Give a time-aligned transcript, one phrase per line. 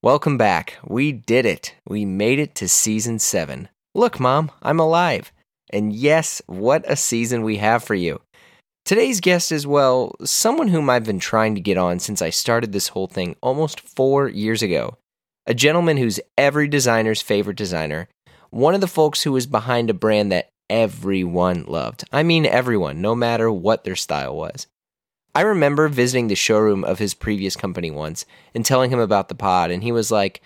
[0.00, 0.78] Welcome back.
[0.86, 1.74] We did it.
[1.84, 3.68] We made it to season seven.
[3.96, 5.32] Look, Mom, I'm alive.
[5.70, 8.20] And yes, what a season we have for you.
[8.84, 12.70] Today's guest is, well, someone whom I've been trying to get on since I started
[12.70, 14.96] this whole thing almost four years ago.
[15.48, 18.06] A gentleman who's every designer's favorite designer.
[18.50, 22.04] One of the folks who was behind a brand that everyone loved.
[22.12, 24.68] I mean, everyone, no matter what their style was.
[25.38, 28.26] I remember visiting the showroom of his previous company once
[28.56, 30.42] and telling him about the pod, and he was like,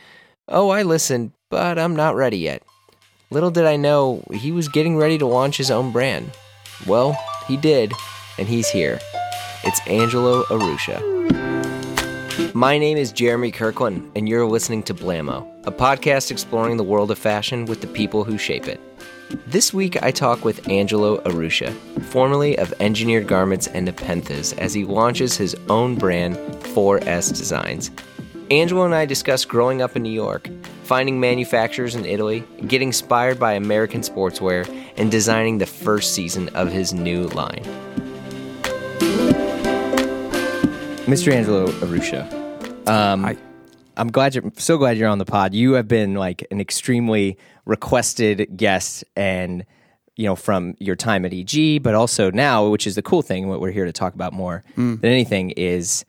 [0.49, 2.63] Oh, I listened, but I'm not ready yet.
[3.31, 6.33] Little did I know he was getting ready to launch his own brand.
[6.87, 7.19] Well,
[7.49, 7.95] he did,
[8.37, 9.01] and he's here.
[9.65, 11.01] It's Angelo Urrutia.
[12.55, 17.11] My name is Jeremy Kirkland, and you're listening to Blamo, a podcast exploring the world
[17.11, 18.79] of fashion with the people who shape it.
[19.33, 24.85] This week, I talk with Angelo Urrutia, formerly of Engineered Garments and Nepenthes, as he
[24.85, 27.91] launches his own brand, 4S Designs.
[28.51, 30.51] Angelo and I discuss growing up in New York,
[30.83, 36.71] finding manufacturers in Italy, getting inspired by American sportswear, and designing the first season of
[36.71, 37.65] his new line.
[41.07, 41.33] Mr.
[41.33, 42.31] Angelo Urrutia,
[42.87, 43.37] um, Hi.
[43.97, 45.55] I'm glad you're so glad you're on the pod.
[45.55, 49.65] You have been like an extremely requested guest, and
[50.17, 53.49] you know from your time at EG, but also now, which is the cool thing,
[53.49, 55.01] what we're here to talk about more Mm.
[55.01, 56.05] than anything is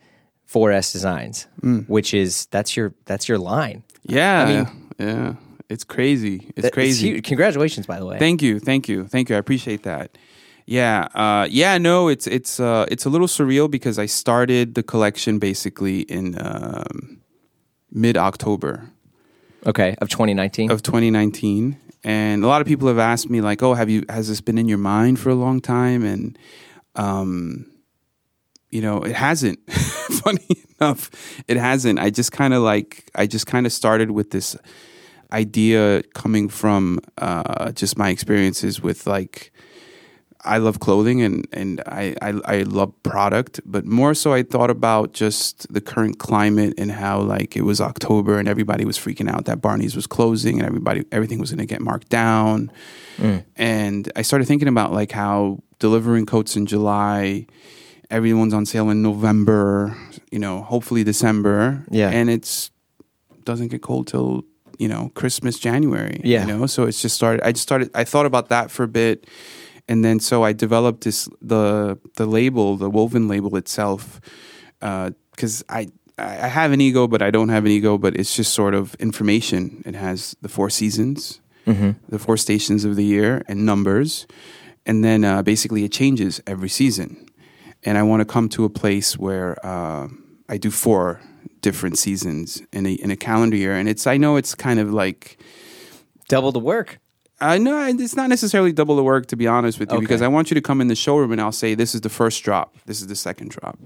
[0.48, 1.48] 4S Designs,
[1.88, 3.84] which is that's your that's your line.
[4.06, 5.34] Yeah, I mean- yeah,
[5.70, 6.52] it's crazy.
[6.56, 7.10] It's That- crazy.
[7.12, 7.23] huge.
[7.26, 8.20] Congratulations, by the way.
[8.20, 9.36] Thank you, thank you, thank you.
[9.36, 10.17] I appreciate that.
[10.66, 11.78] Yeah, uh, yeah.
[11.78, 16.38] No, it's it's uh, it's a little surreal because I started the collection basically in
[16.40, 17.20] um,
[17.92, 18.90] mid October
[19.66, 20.72] okay, of 2019.
[20.72, 24.28] of 2019, and a lot of people have asked me like, "Oh, have you has
[24.28, 26.38] this been in your mind for a long time?" And
[26.95, 27.72] um,
[28.70, 29.59] you know, it hasn't.
[29.72, 30.47] Funny
[30.80, 31.09] enough,
[31.47, 32.00] it hasn't.
[32.00, 34.58] I just kind of like I just kind of started with this
[35.31, 39.53] idea coming from uh, just my experiences with like
[40.45, 44.70] I love clothing and and I, I I love product, but more so I thought
[44.70, 49.30] about just the current climate and how like it was October and everybody was freaking
[49.30, 52.71] out that Barney's was closing and everybody everything was going to get marked down,
[53.17, 53.43] mm.
[53.55, 57.45] and I started thinking about like how delivering coats in July,
[58.09, 59.95] everyone's on sale in November,
[60.32, 62.09] you know, hopefully December, Yeah.
[62.09, 62.70] and it's
[63.45, 64.43] doesn't get cold till
[64.77, 66.45] you know Christmas January, Yeah.
[66.45, 67.42] you know, so it's just started.
[67.48, 67.89] I just started.
[67.95, 69.26] I thought about that for a bit
[69.88, 74.21] and then so I developed this the the label, the woven label itself,
[74.80, 77.98] because I I have an ego, but I don't have an ego.
[77.98, 79.83] But it's just sort of information.
[79.86, 81.42] It has the four seasons,
[82.10, 84.27] the four stations of the year, and numbers,
[84.86, 87.27] and then uh, basically it changes every season.
[87.86, 90.08] And I want to come to a place where uh,
[90.48, 91.20] I do four
[91.61, 94.92] different seasons in a in a calendar year, and it's I know it's kind of
[94.92, 95.38] like
[96.27, 97.00] Double the work.
[97.52, 100.04] Uh, know it's not necessarily double the work, to be honest with you, Okay.
[100.04, 102.09] because I want you to come in the showroom and I'll say, this is the
[102.09, 103.77] first drop, this is the second drop.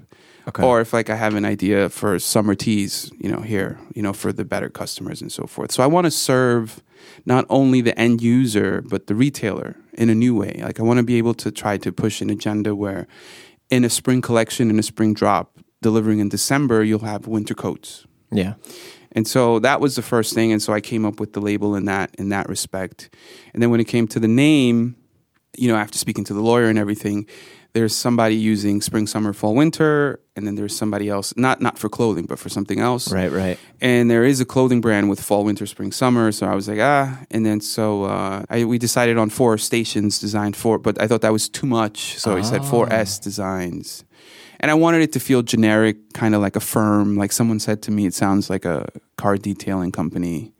[0.47, 0.63] Okay.
[0.63, 4.13] Or if like I have an idea for summer teas, you know, here, you know,
[4.13, 5.71] for the better customers and so forth.
[5.73, 6.81] So I want to serve
[7.25, 10.61] not only the end user, but the retailer in a new way.
[10.63, 13.07] Like I want to be able to try to push an agenda where
[13.69, 18.05] in a spring collection, in a spring drop, delivering in December, you'll have winter coats.
[18.31, 18.53] Yeah.
[19.17, 21.75] And so that was the first thing, and so I came up with the label
[21.75, 23.09] in that in that respect.
[23.51, 24.95] And then when it came to the name,
[25.57, 27.25] you know, after speaking to the lawyer and everything,
[27.73, 31.89] there's somebody using spring, summer, fall, winter, and then there's somebody else not not for
[31.89, 33.11] clothing, but for something else.
[33.11, 33.31] Right.
[33.31, 33.57] Right.
[33.81, 36.31] And there is a clothing brand with fall, winter, spring, summer.
[36.31, 37.17] So I was like, ah.
[37.31, 41.21] And then so uh, I, we decided on four stations designed for, but I thought
[41.21, 42.19] that was too much.
[42.19, 44.03] So I said four S designs.
[44.59, 47.15] And I wanted it to feel generic, kind of like a firm.
[47.15, 48.87] Like someone said to me, it sounds like a
[49.17, 50.53] car detailing company.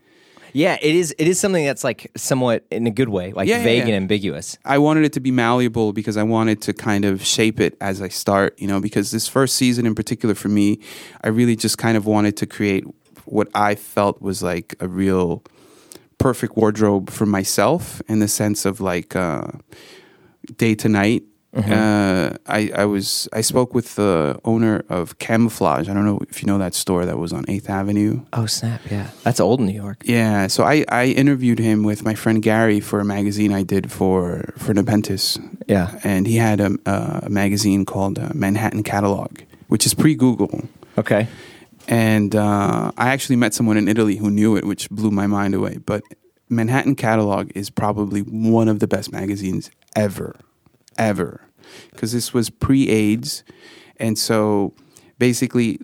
[0.54, 1.14] Yeah, it is.
[1.20, 3.86] It is something that's like somewhat in a good way, like Yeah, yeah, vague yeah.
[3.86, 4.58] and ambiguous.
[4.66, 8.02] I wanted it to be malleable because I wanted to kind of shape it as
[8.02, 10.80] I start, you know, because this first season in particular for me,
[11.24, 12.86] I really just kind of wanted to create
[13.26, 15.44] what I felt was like a real
[16.18, 19.48] perfect wardrobe for myself in the sense of like uh,
[20.56, 21.24] day to night.
[21.54, 25.90] Uh, I, I was I spoke with the owner of Camouflage.
[25.90, 28.22] I don't know if you know that store that was on Eighth Avenue.
[28.34, 28.82] Oh snap!
[28.92, 30.04] Yeah, that's old New York.
[30.06, 33.92] Yeah, so I, I interviewed him with my friend Gary for a magazine I did
[33.92, 36.00] for for Nepenthes, Yeah.
[36.04, 40.68] and he had a, a magazine called uh, Manhattan Catalog, which is pre Google.
[40.98, 41.28] Okay.
[41.88, 45.56] And uh, I actually met someone in Italy who knew it, which blew my mind
[45.56, 45.78] away.
[45.78, 46.04] But
[46.50, 50.36] Manhattan Catalog is probably one of the best magazines ever,
[50.98, 51.42] ever,
[51.92, 53.44] because this was pre-AIDS,
[53.98, 54.74] and so
[55.20, 55.80] basically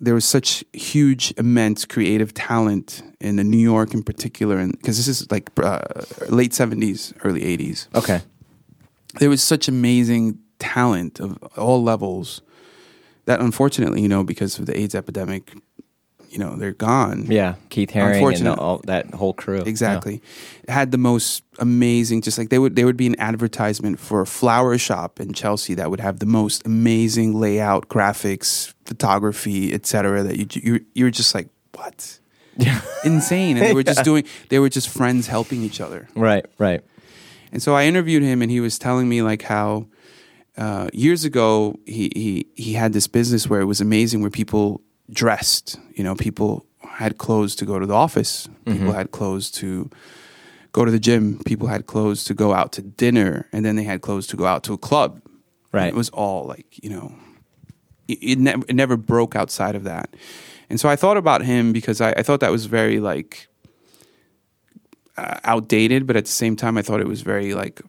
[0.00, 4.96] there was such huge, immense creative talent in the New York in particular, and because
[4.96, 5.80] this is like uh,
[6.28, 7.88] late seventies, early eighties.
[7.94, 8.20] Okay.
[9.18, 12.42] There was such amazing talent of all levels
[13.24, 15.54] that, unfortunately, you know, because of the AIDS epidemic,
[16.30, 17.26] you know, they're gone.
[17.26, 19.62] Yeah, Keith Haring and all, that whole crew.
[19.62, 20.22] Exactly.
[20.62, 24.20] It had the most amazing just like they would there would be an advertisement for
[24.20, 30.22] a flower shop in Chelsea that would have the most amazing layout, graphics, photography, etc.
[30.22, 32.18] that you you you're just like, what?
[32.56, 32.80] Yeah.
[33.04, 33.56] Insane.
[33.56, 36.08] And they were just doing they were just friends helping each other.
[36.14, 36.82] Right, right.
[37.52, 39.86] And so I interviewed him, and he was telling me like how
[40.56, 44.82] uh, years ago he he he had this business where it was amazing, where people
[45.10, 45.78] dressed.
[45.94, 48.48] You know, people had clothes to go to the office.
[48.66, 49.90] People had clothes to
[50.72, 51.40] go to the gym.
[51.44, 54.46] People had clothes to go out to dinner, and then they had clothes to go
[54.46, 55.22] out to a club.
[55.72, 55.88] Right.
[55.88, 57.14] It was all like you know,
[58.06, 60.14] it, it, never, it never broke outside of that.
[60.70, 63.48] And so I thought about him because I, I thought that was very like
[65.16, 67.80] uh, outdated, but at the same time, I thought it was very like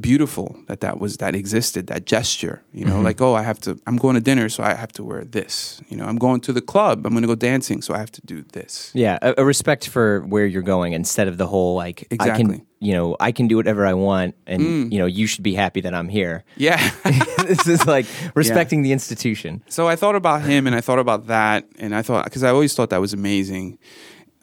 [0.00, 3.78] beautiful that that was that existed that gesture you know like oh i have to
[3.86, 5.82] i'm going to dinner so i have to wear this.
[5.88, 8.10] You know i'm going to the club i'm going to go dancing so i have
[8.12, 8.90] to do this.
[8.94, 12.44] Yeah, a, a respect for where you're going instead of the whole like I Exactly.
[12.58, 15.54] can, you know, I can do whatever I want, and you know, you should be
[15.54, 16.44] happy that I'm here.
[16.56, 16.80] yeah.
[17.46, 19.62] This is like respecting the institution.
[19.68, 22.48] so i thought about him and i thought about that and i thought because i
[22.50, 23.78] always thought that was amazing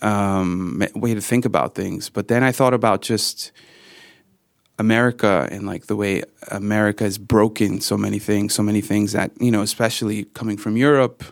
[0.01, 2.09] um way to think about things.
[2.09, 3.51] But then i thought about just
[4.79, 9.31] America and like the way America has broken so many things, so many things that
[9.39, 11.23] you know, especially coming from Europe,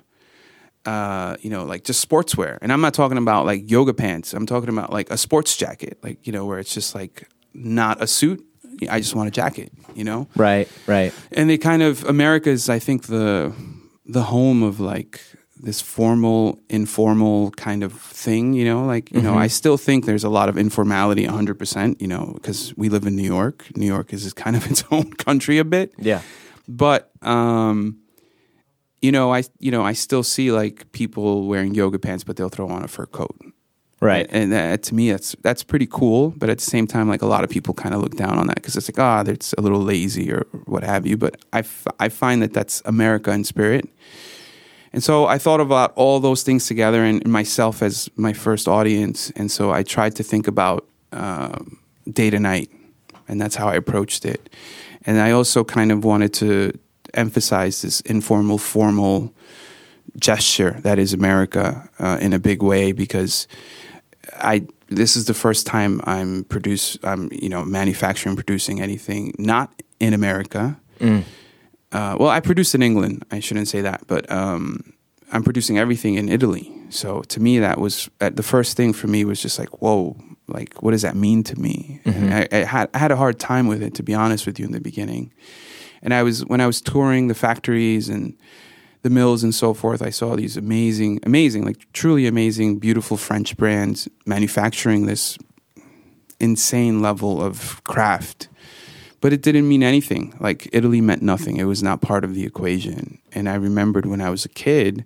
[0.85, 2.57] uh, you know, like just sportswear.
[2.61, 4.33] And I'm not talking about like yoga pants.
[4.33, 8.03] I'm talking about like a sports jacket, like you know, where it's just like not
[8.03, 8.43] a suit.
[8.89, 10.27] I just want a jacket, you know.
[10.35, 11.11] Right, right.
[11.31, 13.53] And they kind of America is, I think, the
[14.05, 15.21] the home of like
[15.61, 18.53] this formal, informal kind of thing.
[18.53, 21.57] You know, like you know, I still think there's a lot of informality, 100.
[21.59, 23.65] percent You know, because we live in New York.
[23.75, 25.93] New York is kind of its own country a bit.
[25.97, 26.21] Yeah.
[26.67, 27.99] But um,
[29.01, 32.49] you know, I you know I still see like people wearing yoga pants, but they'll
[32.49, 33.35] throw on a fur coat.
[33.99, 34.27] Right.
[34.29, 36.29] And that, to me, that's that's pretty cool.
[36.37, 38.47] But at the same time, like a lot of people kind of look down on
[38.47, 41.17] that because it's like, ah, it's a little lazy or what have you.
[41.17, 43.89] But I, f- I find that that's America in spirit.
[44.93, 49.31] And so I thought about all those things together and myself as my first audience.
[49.35, 51.79] And so I tried to think about um,
[52.11, 52.71] day to night,
[53.27, 54.49] and that's how I approached it.
[55.05, 56.77] And I also kind of wanted to
[57.13, 59.33] emphasize this informal, formal
[60.19, 63.47] gesture that is America uh, in a big way because
[64.33, 69.71] I this is the first time I'm produce I'm you know manufacturing producing anything not
[69.99, 70.79] in America.
[71.91, 73.25] Uh, well, I produce in England.
[73.31, 74.93] I shouldn't say that, but um,
[75.31, 76.71] I'm producing everything in Italy.
[76.89, 80.17] So to me, that was uh, the first thing for me was just like, whoa,
[80.47, 82.01] like what does that mean to me?
[82.05, 84.59] And I, I had I had a hard time with it to be honest with
[84.59, 85.33] you in the beginning.
[86.01, 88.37] And I was when I was touring the factories and
[89.03, 93.55] the mills and so forth, I saw these amazing, amazing, like truly amazing, beautiful French
[93.55, 95.37] brands manufacturing this
[96.39, 98.49] insane level of craft.
[99.27, 100.33] But it didn't mean anything.
[100.39, 101.57] Like Italy meant nothing.
[101.57, 103.19] It was not part of the equation.
[103.33, 105.03] And I remembered when I was a kid,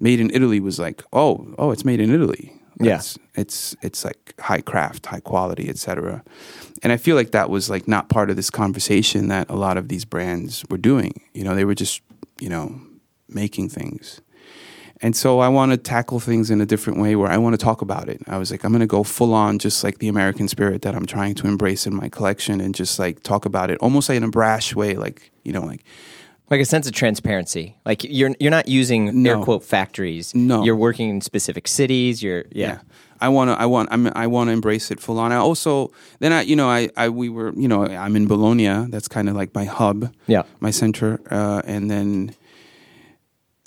[0.00, 2.58] made in Italy was like, oh, oh, it's made in Italy.
[2.80, 2.94] Yeah.
[2.94, 6.24] It's it's it's like high craft, high quality, etc.
[6.82, 9.76] And I feel like that was like not part of this conversation that a lot
[9.76, 11.20] of these brands were doing.
[11.34, 12.00] You know, they were just,
[12.40, 12.80] you know,
[13.28, 14.22] making things.
[15.00, 17.64] And so I want to tackle things in a different way where I want to
[17.64, 18.20] talk about it.
[18.26, 20.94] I was like, I'm going to go full on, just like the American spirit that
[20.94, 24.16] I'm trying to embrace in my collection and just like talk about it almost like
[24.16, 24.96] in a brash way.
[24.96, 25.84] Like, you know, like,
[26.50, 27.76] Like a sense of transparency.
[27.84, 30.34] Like you're you're not using air quote factories.
[30.34, 30.64] No.
[30.64, 32.22] You're working in specific cities.
[32.22, 32.80] You're yeah.
[33.20, 35.32] I want to, I want, I'm, I want to embrace it full on.
[35.32, 35.90] I also,
[36.20, 38.86] then I, you know, I, I, we were, you know, I'm in Bologna.
[38.90, 40.12] That's kind of like my hub.
[40.28, 40.44] Yeah.
[40.60, 42.34] my center, uh, and then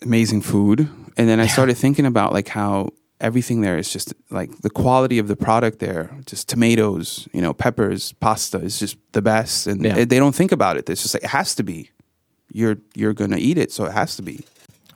[0.01, 0.87] amazing food.
[1.17, 2.89] And then I started thinking about like how
[3.19, 7.53] everything there is just like the quality of the product there, just tomatoes, you know,
[7.53, 9.67] peppers, pasta is just the best.
[9.67, 10.05] And Yeah.
[10.05, 10.89] they, don't think about it.
[10.89, 11.89] It's just like it has to be.
[12.53, 14.43] You're you're gonna eat it, so it has to be.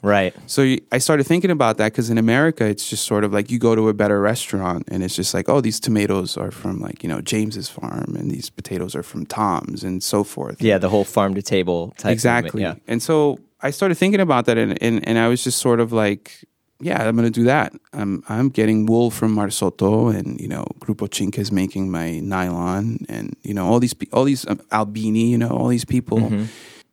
[0.02, 0.36] Right.
[0.46, 3.50] So you- I started thinking about that because in America, it's just sort of like
[3.50, 6.80] you go to a better restaurant and it's just like, oh, these tomatoes are from
[6.80, 10.62] like, you know, James's farm and these potatoes are from Tom's and so forth.
[10.62, 10.78] Yeah.
[10.80, 12.12] The whole farm to table type.
[12.12, 12.62] exactly.
[12.64, 15.80] movement, And so I started thinking about that and, and, and I was just sort
[15.80, 16.44] of like,
[16.82, 17.74] yeah, I'm going to do that.
[17.94, 23.06] I'm, I'm getting wool from Marzotto and, you know, Grupo Cinque is making my nylon
[23.08, 26.20] and, you know, all these, all these um, Albini, you know, all these people.
[26.20, 26.46] Yeah.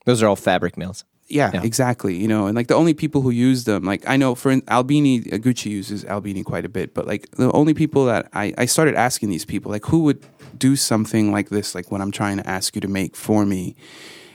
[0.06, 1.04] Those are all fabric mills.
[1.28, 1.62] Yeah, Yeah.
[1.64, 2.14] exactly.
[2.16, 5.18] You know, and like the only people who use them, like I know for Albini,
[5.32, 8.66] uh, Gucci uses Albini quite a bit, but like the only people that I, I
[8.66, 10.24] started asking these people, like who would
[10.58, 13.74] do something like this, like what I'm trying to ask you to make for me.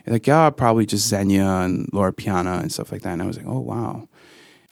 [0.07, 3.13] Like, yeah, probably just Zegna and Loro Piana and stuff like that.
[3.13, 4.07] And I was like, oh, wow.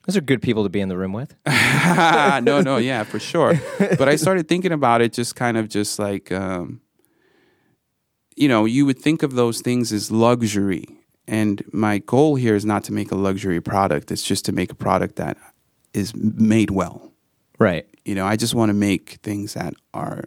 [0.05, 1.35] Those are good people to be in the room with.
[1.47, 3.59] no, no, yeah, for sure.
[3.79, 6.81] But I started thinking about it just kind of just like, um,
[8.35, 10.85] you know, you would think of those things as luxury.
[11.27, 14.71] And my goal here is not to make a luxury product, it's just to make
[14.71, 15.37] a product that
[15.93, 17.11] is made well.
[17.57, 17.87] Right.
[18.03, 20.25] You know, I just want to make things that are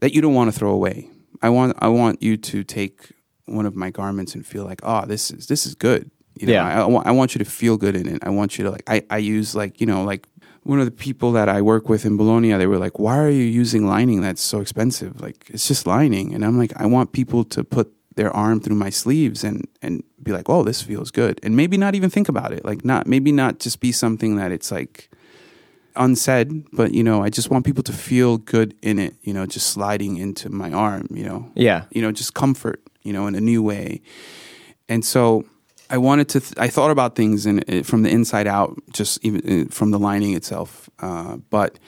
[0.00, 1.08] that you don't want to throw away.
[1.40, 3.12] I want I want you to take
[3.48, 6.10] one of my garments and feel like, oh, this is this is good.
[6.38, 6.66] You know, Yeah.
[6.66, 8.20] I, I, want, I want you to feel good in it.
[8.22, 8.84] I want you to like.
[8.86, 10.26] I, I use like you know like
[10.62, 12.52] one of the people that I work with in Bologna.
[12.52, 15.20] They were like, why are you using lining that's so expensive?
[15.20, 16.34] Like it's just lining.
[16.34, 20.02] And I'm like, I want people to put their arm through my sleeves and and
[20.22, 21.40] be like, oh, this feels good.
[21.42, 22.64] And maybe not even think about it.
[22.64, 25.08] Like not maybe not just be something that it's like
[25.96, 29.46] unsaid, but you know, I just want people to feel good in it, you know,
[29.46, 31.50] just sliding into my arm, you know.
[31.54, 31.84] Yeah.
[31.90, 34.02] You know, just comfort, you know, in a new way.
[34.88, 35.44] And so
[35.88, 39.24] I wanted to th- I thought about things in it from the inside out, just
[39.24, 40.90] even uh, from the lining itself.
[40.98, 41.78] Uh, but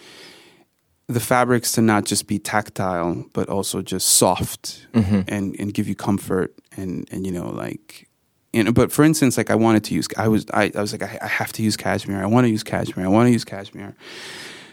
[1.06, 4.86] the fabrics to not just be tactile, but also just soft
[5.28, 8.08] and, and give you comfort and, and you know, like
[8.52, 10.92] you know, but for instance, like I wanted to use, I was, I, I was
[10.92, 12.20] like, I, I have to use cashmere.
[12.20, 13.06] I want to use cashmere.
[13.06, 13.94] I want to use cashmere.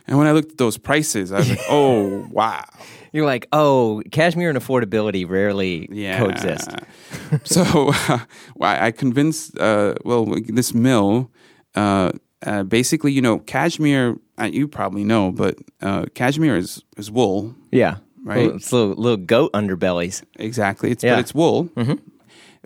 [0.08, 2.66] And when I looked at those prices, I was like, oh wow,
[3.14, 6.20] You're like, oh, cashmere and affordability rarely yeah.
[6.20, 6.72] coexist.
[7.44, 8.20] so uh,
[8.60, 11.32] I convinced, uh, well, this mill,
[11.76, 12.12] uh,
[12.46, 14.18] uh, basically, you know, cashmere.
[14.40, 17.56] Uh, you probably know, but uh, cashmere is is wool.
[17.72, 17.98] Yeah.
[18.24, 18.52] Right.
[18.54, 20.22] It's little, little goat underbellies.
[20.36, 20.92] Exactly.
[20.92, 21.16] It's Yeah.
[21.16, 21.70] but it's wool.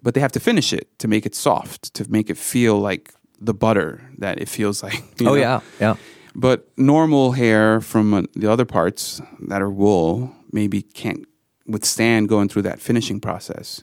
[0.03, 3.13] But they have to finish it to make it soft, to make it feel like
[3.39, 5.03] the butter that it feels like.
[5.21, 5.33] Oh, know?
[5.35, 5.59] yeah.
[5.79, 5.95] Yeah.
[6.35, 11.25] But normal hair from uh, the other parts that are wool maybe can't
[11.67, 13.81] withstand going through that finishing process.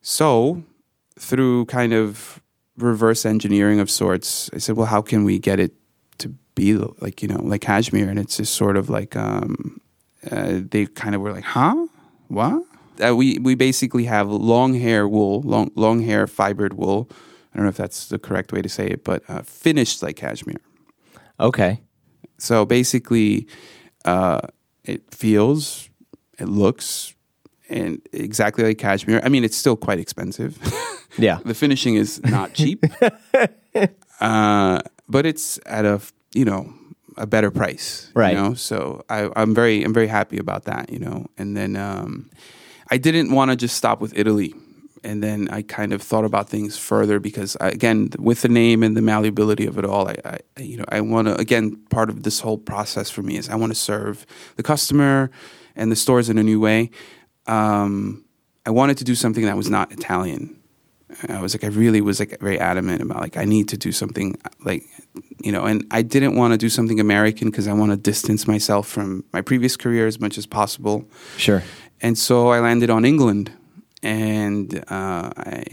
[0.00, 0.62] So,
[1.18, 2.40] through kind of
[2.76, 5.72] reverse engineering of sorts, I said, well, how can we get it
[6.18, 8.08] to be like, you know, like cashmere?
[8.08, 9.80] And it's just sort of like, um,
[10.30, 11.86] uh, they kind of were like, huh?
[12.28, 12.64] What?
[13.04, 17.08] Uh, we, we basically have long hair wool, long, long hair fibered wool.
[17.52, 20.16] I don't know if that's the correct way to say it, but uh, finished like
[20.16, 20.60] cashmere.
[21.42, 21.82] Okay.
[22.38, 23.46] So basically,
[24.04, 24.40] uh,
[24.84, 25.88] it feels,
[26.38, 27.14] it looks,
[27.68, 29.20] and exactly like cashmere.
[29.24, 30.58] I mean, it's still quite expensive.
[31.18, 31.40] Yeah.
[31.44, 32.82] the finishing is not cheap,
[34.20, 36.00] uh, but it's at a
[36.32, 36.72] you know
[37.18, 38.34] a better price, Right.
[38.34, 40.90] You know, so I, I'm very I'm very happy about that.
[40.90, 42.30] You know, and then um,
[42.90, 44.54] I didn't want to just stop with Italy.
[45.04, 48.82] And then I kind of thought about things further because, I, again, with the name
[48.82, 52.08] and the malleability of it all, I, I you know, I want to again part
[52.08, 55.30] of this whole process for me is I want to serve the customer
[55.74, 56.90] and the stores in a new way.
[57.46, 58.24] Um,
[58.64, 60.56] I wanted to do something that was not Italian.
[61.28, 63.92] I was like, I really was like very adamant about like I need to do
[63.92, 64.84] something like,
[65.40, 68.46] you know, and I didn't want to do something American because I want to distance
[68.46, 71.04] myself from my previous career as much as possible.
[71.36, 71.62] Sure.
[72.00, 73.52] And so I landed on England,
[74.02, 75.64] and uh, I,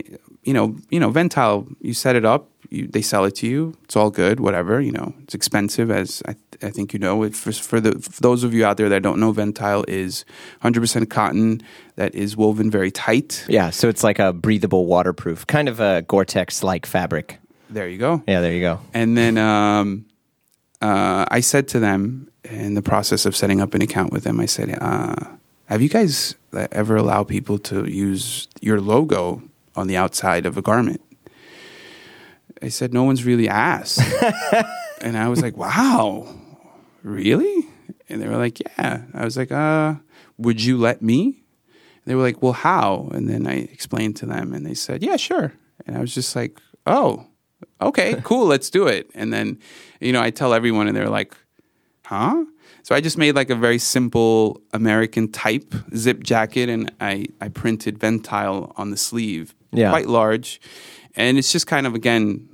[0.44, 3.76] you know, you know, Ventile, you set it up, you, they sell it to you.
[3.84, 4.80] It's all good, whatever.
[4.80, 7.24] You know, it's expensive, as I, I think you know.
[7.24, 10.26] It, for, for the for those of you out there that don't know, Ventile is
[10.64, 11.62] 100% cotton
[11.96, 13.46] that is woven very tight.
[13.48, 13.72] Yeah.
[13.72, 17.40] So it's like a breathable, waterproof, kind of a Gore Tex like fabric.
[17.70, 18.24] There you go.
[18.28, 18.42] Yeah.
[18.42, 18.80] There you go.
[18.94, 20.06] And then um,
[20.82, 24.40] uh, I said to them in the process of setting up an account with them,
[24.40, 25.16] I said, uh,
[25.70, 29.42] "Have you guys ever allow people to use your logo
[29.76, 31.02] on the outside of a garment?"
[32.62, 34.02] I said, "No one's really asked,"
[35.02, 36.28] and I was like, "Wow,
[37.04, 37.68] really?"
[38.10, 39.96] And they were like, "Yeah." I was like, "Uh,
[40.38, 41.44] would you let me?"
[42.06, 45.18] They were like, "Well, how?" And then I explained to them, and they said, "Yeah,
[45.18, 45.54] sure."
[45.86, 47.28] And I was just like, "Oh."
[47.82, 49.10] okay, cool, let's do it.
[49.14, 49.60] And then,
[50.00, 51.36] you know, I tell everyone, and they're like,
[52.06, 52.46] huh?
[52.90, 57.50] So I just made like a very simple American type zip jacket, and I, I
[57.50, 59.92] printed Ventile on the sleeve, Yeah.
[59.92, 60.60] quite large.
[61.16, 62.50] And it's just kind of, again,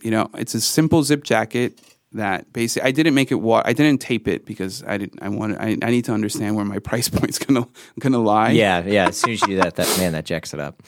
[0.00, 1.78] you know, it's a simple zip jacket
[2.12, 5.28] that basically I didn't make it wa- I didn't tape it because I didn't I
[5.28, 7.68] wanted I, I need to understand where my price point's gonna
[7.98, 8.52] gonna lie.
[8.52, 8.82] Yeah.
[8.86, 9.08] Yeah.
[9.08, 10.82] As soon as you do that, that man, that jacks it up.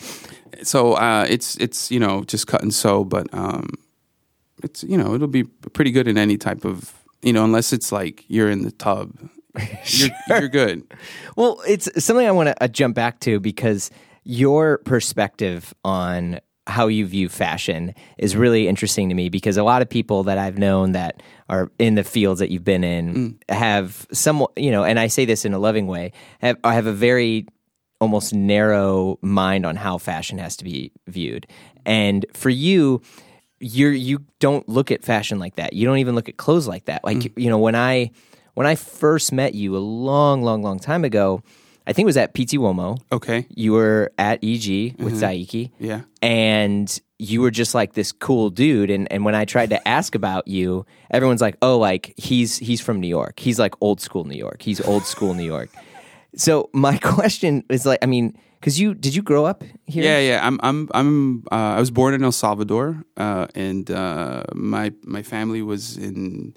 [0.62, 3.68] so uh, it's it's you know just cut and sew, but um,
[4.62, 7.90] it's you know it'll be pretty good in any type of you know unless it's
[7.90, 9.12] like you're in the tub,
[9.86, 10.84] you're, you're good.
[11.36, 13.90] Well, it's something I want to uh, jump back to because
[14.24, 19.82] your perspective on how you view fashion is really interesting to me because a lot
[19.82, 24.06] of people that I've known that are in the fields that you've been in have
[24.12, 27.46] some, you know, and I say this in a loving way, have have a very
[28.00, 31.46] almost narrow mind on how fashion has to be viewed.
[31.84, 33.02] And for you,
[33.64, 35.72] you're you don't look at fashion like that.
[35.72, 37.02] You don't even look at clothes like that.
[37.02, 37.32] Like mm.
[37.36, 38.10] you know, when I
[38.54, 41.42] when I first met you a long, long, long time ago,
[41.86, 42.98] I think it was at Pitti Uomo.
[43.10, 43.46] Okay.
[43.50, 45.24] You were at EG with mm-hmm.
[45.24, 46.02] Daiki Yeah.
[46.22, 50.16] and you were just like this cool dude and, and when i tried to ask
[50.16, 54.24] about you everyone's like oh like he's he's from new york he's like old school
[54.24, 55.70] new york he's old school new york
[56.34, 60.20] so my question is like i mean because you did you grow up here Yeah,
[60.20, 60.46] yeah.
[60.46, 61.44] I'm, I'm, I'm.
[61.52, 66.54] Uh, I was born in El Salvador, uh, and uh, my my family was in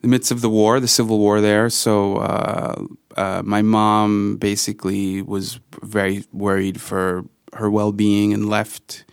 [0.00, 1.70] the midst of the war, the civil war there.
[1.70, 2.84] So uh,
[3.16, 7.24] uh, my mom basically was very worried for
[7.54, 9.04] her well being and left.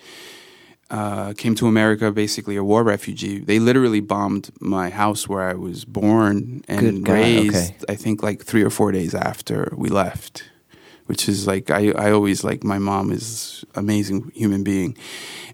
[0.92, 3.40] Uh, came to America, basically a war refugee.
[3.40, 7.56] They literally bombed my house where I was born and Good raised.
[7.56, 7.94] okay.
[7.94, 10.50] I think like three or four days after we left
[11.12, 14.98] which is like I, I always like my mom is amazing human being.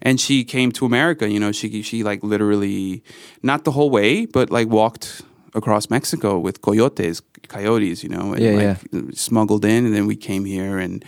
[0.02, 3.02] And she came to america you know she she like literally
[3.42, 5.22] not the whole way but like walked
[5.60, 10.16] across mexico with coyotes coyotes you know and Yeah, like smuggled in and then we
[10.28, 11.04] came here and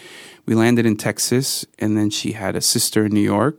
[0.47, 1.47] we landed in texas
[1.79, 3.59] and then she had a sister in new york.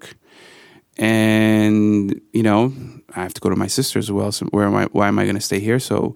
[0.97, 2.61] And you know
[3.15, 5.17] i have to go to my sister's as well so where am i why am
[5.19, 5.79] i going to stay here?
[5.79, 6.15] So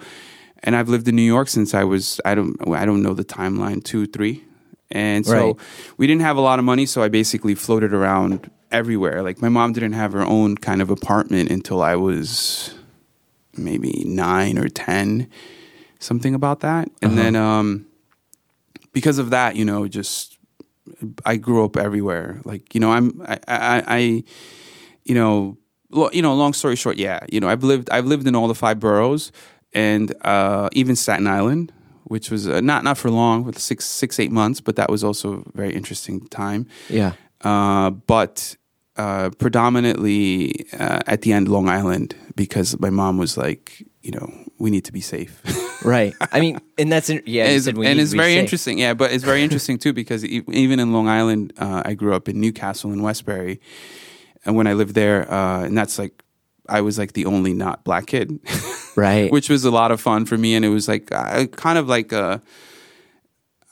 [0.65, 3.23] and I've lived in New York since I was I don't I don't know the
[3.23, 4.43] timeline two three,
[4.91, 5.55] and so Right.
[5.97, 9.21] we didn't have a lot of money, so I basically floated around everywhere.
[9.23, 12.73] Like my mom didn't have her own kind of apartment until I was
[13.57, 15.27] maybe nine or ten,
[15.99, 17.85] something about that, and then um,
[18.93, 20.37] because of that, you know, just
[21.25, 22.41] I grew up everywhere.
[22.45, 24.23] Like you know, I'm I I, I
[25.03, 25.57] you know.
[25.91, 27.19] lo- You know, long story short, yeah.
[27.31, 29.31] You know, I've lived I've lived in all the five boroughs,
[29.73, 31.71] and uh, even Staten Island,
[32.05, 35.03] which was uh, not not for long, with six six eight months, but that was
[35.03, 36.65] also a very interesting time.
[36.89, 38.55] yeah Uh, but
[38.97, 44.27] uh, predominantly uh, at the end, Long Island, because my mom was like, you know,
[44.57, 45.41] we need to be safe.
[45.83, 48.39] right i mean and that's in- yeah and it's, said we and it's very safe.
[48.43, 48.79] interesting.
[48.79, 52.13] Yeah, but it's very interesting too because e- even in Long Island, uh, I grew
[52.15, 53.59] up in New Cassel and Westbury,
[54.45, 56.13] and when I lived there, uh, and that's like
[56.69, 58.39] I was like the only not black kid,
[58.95, 61.77] right which was a lot of fun for me, and it was like I, kind
[61.77, 62.39] of like uh,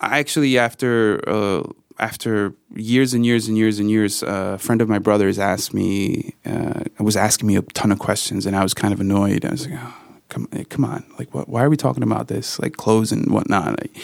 [0.02, 1.22] actually after.
[1.28, 1.64] Uh,
[2.00, 5.76] after years and years and years and years, uh, a friend of my brother's asked
[5.76, 9.46] me, uh, was asking me a ton of questions, and I was kind of annoyed.
[9.46, 9.94] I was like, oh,
[10.28, 13.32] come, eh, come on, like, what, why are we talking about this, like clothes and
[13.32, 13.80] whatnot?
[13.80, 13.96] Like,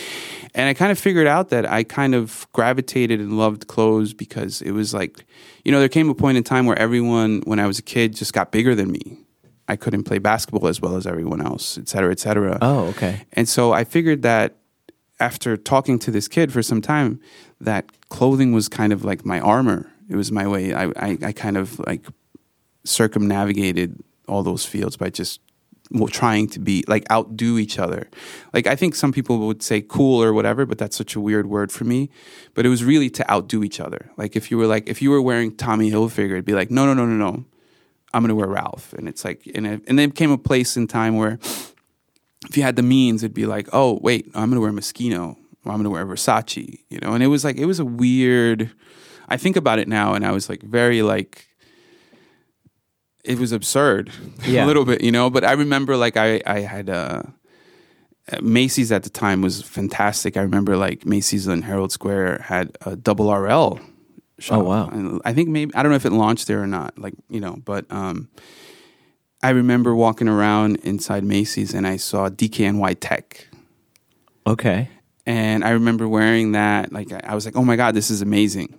[0.56, 4.62] and I kind of figured out that I kind of gravitated and loved clothes because
[4.62, 5.26] it was like,
[5.64, 8.16] you know, there came a point in time where everyone, when I was a kid,
[8.16, 9.18] just got bigger than me.
[9.68, 12.58] I couldn't play basketball as well as everyone else, et cetera, et cetera.
[12.62, 14.56] oh okay And so I figured that
[15.20, 17.20] after talking to this kid for some time,
[17.62, 19.92] that clothing was kind of like my armor.
[20.10, 20.74] It was my way.
[20.74, 22.06] I, I, I kind of like
[22.84, 25.40] circumnavigated all those fields by just
[26.08, 28.10] trying to be like outdo each other.
[28.54, 31.47] Like I think some people would say cool or whatever, but that's such a weird
[31.47, 32.10] word for me.
[32.54, 34.12] But it was really to outdo each other.
[34.17, 36.86] Like if you were like if you were wearing Tommy Hilfiger, it'd be like no
[36.86, 37.45] no no no no,
[38.13, 38.93] I'm gonna wear Ralph.
[38.93, 41.39] And it's like and it, and there came a place in time where
[42.47, 45.71] if you had the means, it'd be like, oh wait, I'm gonna wear Moschino, or
[45.71, 47.13] I'm gonna wear Versace, you know.
[47.13, 48.71] And it was like it was a weird.
[49.28, 51.47] I think about it now, and I was like very like.
[53.23, 54.12] It was absurd,
[54.47, 54.65] Yeah.
[54.65, 55.29] a little bit, you know.
[55.29, 57.23] But I remember, like, I I had uh,
[58.41, 60.38] Macy's at the time was fantastic.
[60.38, 63.79] I remember, like, Macy's on Herald Square had a double RL.
[64.39, 64.60] Shop.
[64.60, 64.88] Oh, wow.
[64.88, 67.41] And I think maybe I don't know if it launched there or not, like you
[67.41, 68.29] know, but um,
[69.43, 73.47] I remember walking around inside Macy's and I saw DKNY Tech.
[74.47, 74.88] okay
[75.25, 76.93] And I remember wearing that.
[76.93, 78.73] Like I I was like, "Oh my god, this is amazing!"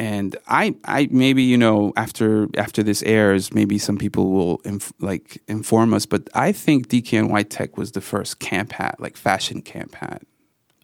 [0.00, 4.94] And I, I maybe you know after after this airs, maybe some people will inf-
[4.98, 6.06] like inform us.
[6.06, 10.22] But I think DKNY Tech was the first camp hat, like fashion camp hat.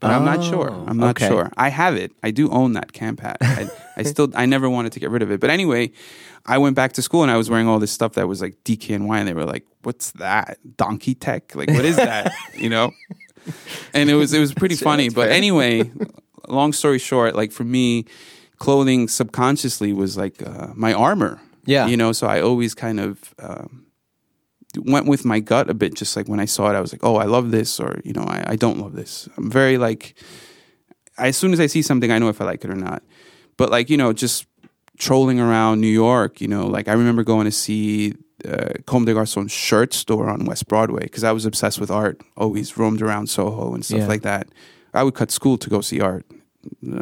[0.01, 0.71] But I'm not sure.
[0.71, 1.29] Oh, I'm not okay.
[1.29, 1.51] sure.
[1.57, 2.13] I have it.
[2.23, 3.39] I do own that camp hat.
[3.41, 5.41] I, I still, I never wanted to get rid of it.
[5.41, 5.93] But anyway,
[6.45, 8.63] I went back to school and I was wearing all this stuff that was like
[8.65, 10.59] DKNY, and they were like, "What's that?
[10.77, 11.55] Donkey Tech?
[11.57, 12.93] Like, what is that?" you know.
[13.95, 15.09] And it was it was pretty funny.
[15.09, 15.91] But anyway,
[16.49, 18.05] long story short, like for me,
[18.59, 21.41] clothing subconsciously was like uh, my armor.
[21.65, 21.87] Yeah.
[21.87, 23.35] You know, so I always kind of.
[23.39, 23.83] Um,
[24.79, 27.03] went with my gut a bit just like when i saw it i was like
[27.03, 30.15] oh i love this or you know i, I don't love this i'm very like
[31.17, 33.03] as soon as i see something i know if i like it or not
[33.57, 34.45] but like you know just
[34.99, 36.41] trolling around New York.
[36.41, 38.15] You know, like I remember going to see
[38.49, 42.21] uh, Comme des Garçons shirt store on West Broadway because I was obsessed with art.
[42.37, 44.07] Always roamed around Soho and stuff Yeah.
[44.07, 44.49] like that.
[44.95, 46.25] I would cut school to go see art.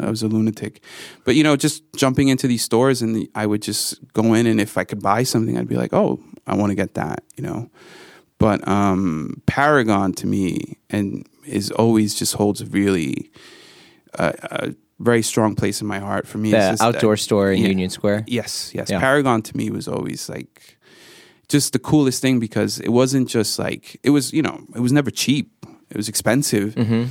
[0.03, 0.83] I was a lunatic,
[1.25, 4.47] but you know, just jumping into these stores and the, I would just go in
[4.47, 7.23] and if I could buy something, I'd be like, oh, I want to get that.
[7.37, 7.71] You know,
[8.39, 13.31] but um, Paragon to me and is always just holds a really
[14.19, 16.27] uh, a very strong place in my heart.
[16.27, 17.69] For me, The just that- outdoor store in yeah.
[17.69, 18.25] Union Square.
[18.27, 18.91] Yes, yes.
[18.91, 19.01] Yeah.
[19.01, 20.79] Paragon to me was always like
[21.49, 24.93] just the coolest thing because it wasn't just like it was, you know, it was
[24.93, 25.51] never cheap.
[25.91, 27.05] It was expensive, Mm-hmm.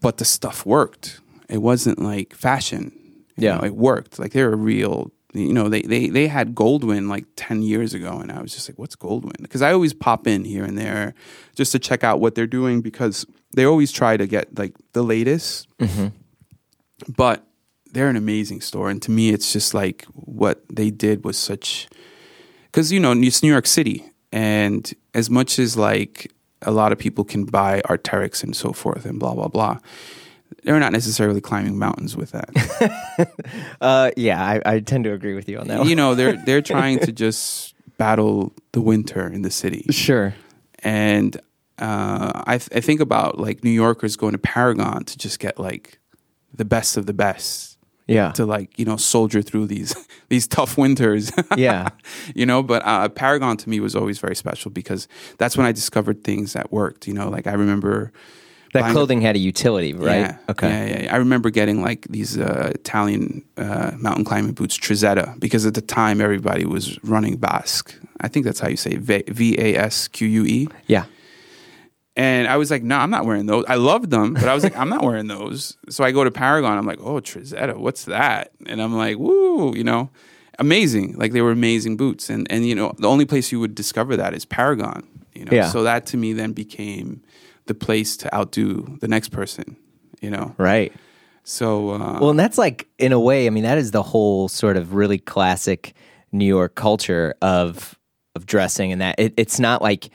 [0.00, 1.20] but the stuff worked.
[1.48, 2.92] It wasn't like fashion.
[3.36, 3.56] You Yeah.
[3.58, 4.18] know, it worked.
[4.18, 5.12] Like they were real.
[5.34, 8.68] You know, they they they had Goldwin like ten years ago, and I was just
[8.70, 11.12] like, "What's Goldwin?" Because I always pop in here and there
[11.54, 15.02] just to check out what they're doing because they always try to get like the
[15.02, 16.06] latest Mm-hmm.
[17.16, 17.46] but
[17.92, 21.88] they're an amazing store and to me it's just like what they did was such
[22.66, 26.30] because you know it's new york city and as much as like
[26.62, 29.78] a lot of people can buy Arc'teryx and so forth and blah blah blah
[30.66, 32.50] they're not necessarily climbing mountains with that
[33.80, 35.78] Uh, yeah, I, I tend to agree with you on that.
[35.80, 35.88] One.
[35.88, 40.34] you know they're they're trying to just battle the winter in the city Sure.
[40.80, 41.36] and
[41.78, 45.58] uh, I, th- I think about like New Yorkers going to Paragon to just get
[45.58, 45.98] like
[46.54, 47.76] the best of the best
[48.06, 48.32] Yeah.
[48.32, 49.94] to like you know soldier through these
[50.28, 51.30] these tough winters.
[51.56, 51.88] Yeah.
[52.34, 52.62] you know.
[52.62, 55.06] But uh, Paragon to me was always very special because
[55.38, 57.06] that's when I discovered things that worked.
[57.06, 58.10] You know, like I remember
[58.72, 60.18] That clothing had a utility, right?
[60.18, 60.68] Yeah, okay.
[60.68, 61.14] Yeah, yeah.
[61.14, 65.80] I remember getting like these uh, Italian uh, mountain climbing boots, Trezeta, because at the
[65.80, 67.94] time everybody was running Vasque.
[68.20, 70.68] I think that's how you say it, V A S Q U E.
[70.86, 71.04] Yeah.
[72.16, 73.66] And I was like, no, I'm not wearing those.
[73.68, 75.76] I loved them, but I was like, I'm not wearing those.
[75.90, 76.78] So I go to Paragon.
[76.78, 78.52] I'm like, oh, Trezeta, what's that?
[78.64, 80.08] And I'm like, woo, you know,
[80.58, 81.16] amazing.
[81.18, 82.30] Like they were amazing boots.
[82.30, 85.52] And, and you know, the only place you would discover that is Paragon, you know.
[85.52, 85.68] Yeah.
[85.68, 87.22] So that to me then became
[87.66, 89.76] the place to outdo the next person,
[90.20, 90.54] you know.
[90.58, 90.92] Right.
[91.44, 94.48] So, uh, Well, and that's like, in a way, I mean, that is the whole
[94.48, 95.94] sort of really classic
[96.32, 97.96] New York culture of
[98.34, 100.10] of dressing, and that it, it's not like,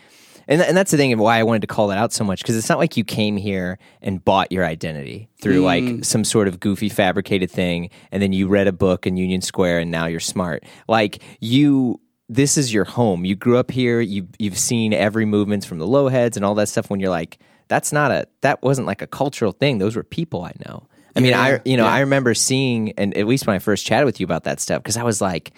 [0.47, 2.41] and and that's the thing of why I wanted to call that out so much
[2.41, 6.49] because it's not like you came here and bought your identity through like some sort
[6.49, 10.05] of goofy fabricated thing, and then you read a book in Union Square, and now
[10.07, 10.65] you're smart.
[10.89, 12.00] Like you.
[12.31, 13.25] This is your home.
[13.25, 13.99] You grew up here.
[13.99, 16.89] You you've seen every movements from the low heads and all that stuff.
[16.89, 19.79] When you're like, that's not a that wasn't like a cultural thing.
[19.79, 20.87] Those were people I know.
[21.13, 21.93] I mean, I you know yeah.
[21.93, 24.81] I remember seeing, and at least when I first chatted with you about that stuff,
[24.81, 25.51] because I was like,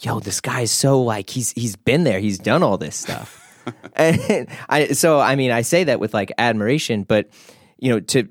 [0.00, 3.44] "Yo, this guy's so like he's he's been there, he's done all this stuff."
[3.96, 7.30] and I so I mean, I say that with like admiration, but
[7.78, 8.28] you know, to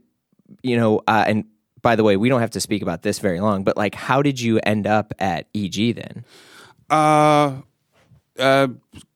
[0.61, 1.45] you know, uh, and
[1.81, 4.21] by the way, we don't have to speak about this very long, but like, how
[4.21, 6.25] did you end up at EG then?
[6.89, 7.61] Uh,
[8.39, 8.67] uh,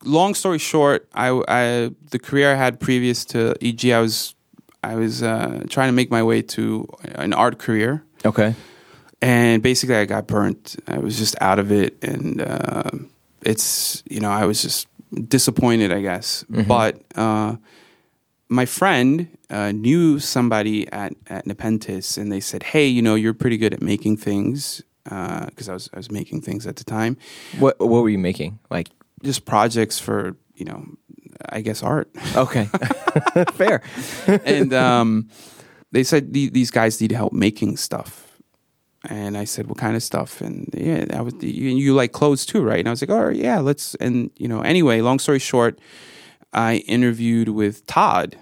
[0.04, 4.34] long story short, I, I the career I had previous to EG, I was
[4.84, 8.54] I was uh, trying to make my way to an art career, Okay.
[9.20, 10.76] and basically I got burnt.
[10.88, 12.90] I was just out of it, and uh,
[13.42, 14.88] it's you know I was just
[15.28, 16.44] disappointed, I guess.
[16.48, 17.56] But uh,
[18.48, 23.34] my friend uh, knew somebody at at Nepenthes, and they said, "Hey, you know, you're
[23.34, 27.16] pretty good at making things." Because I was I was making things at the time,
[27.58, 28.58] What what were you making?
[28.70, 28.88] Like,
[29.22, 30.84] just projects for you know
[31.48, 32.08] i guess art.
[32.36, 32.64] Okay,
[33.54, 33.82] fair.
[34.26, 35.28] and um,
[35.90, 38.28] they said these guys need help making stuff.
[39.08, 40.40] And i said what kind of stuff?
[40.40, 42.78] And yeah I was you, you like clothes too right?
[42.78, 45.80] And i was like "Oh yeah let's and you know anyway long story short
[46.52, 48.36] i interviewed with todd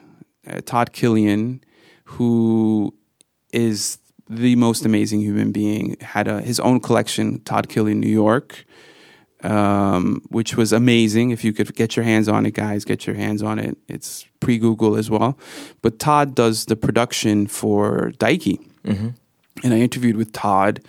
[0.47, 1.63] uh, todd killian
[2.05, 2.93] who
[3.53, 8.67] is the most amazing human being had a, his own collection todd killian new york
[9.43, 11.31] um, which was amazing.
[11.31, 13.77] If you could get your hands on it, guys, get your hands on it.
[13.89, 15.39] It's pre Google as well.
[15.83, 18.59] But Todd does the production for Daiki.
[19.63, 20.81] And I interviewed with Todd,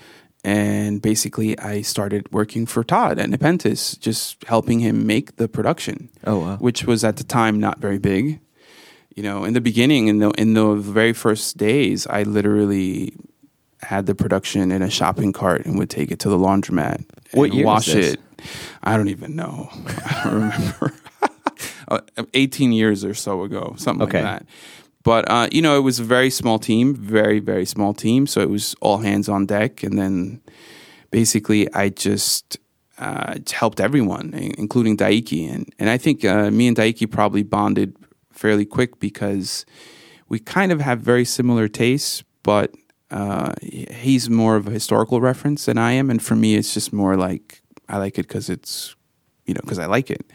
[0.44, 6.10] and basically I started working for Todd at Nepenthes, just helping him make the production.
[6.26, 6.58] Oh, wow.
[6.58, 8.40] Which was at the time not very big.
[9.16, 13.14] You know, in the beginning, in the in the very first days, I literally
[13.82, 17.52] had the production in a shopping cart and would take it to the laundromat What
[17.52, 18.22] and wash it.
[18.84, 19.70] I don't even know.
[19.88, 20.94] I don't remember.
[21.88, 22.00] Uh,
[22.34, 24.24] 18 years or so ago, something Okay.
[24.24, 24.46] like that.
[25.04, 28.28] But uh, you know, it was a very small team, very very small team.
[28.28, 30.42] So it was all hands on deck, and then
[31.10, 32.58] basically I just
[33.00, 37.96] uh, helped everyone, including Daiki, and and I think uh, me and Daiki probably bonded
[38.32, 39.66] fairly quick because
[40.30, 42.72] we kind of have very similar tastes, but
[43.10, 46.94] uh, he's more of a historical reference than I am, and for me, it's just
[46.94, 47.61] more like
[47.92, 48.96] I like it because it's
[49.46, 50.26] you know because I like it.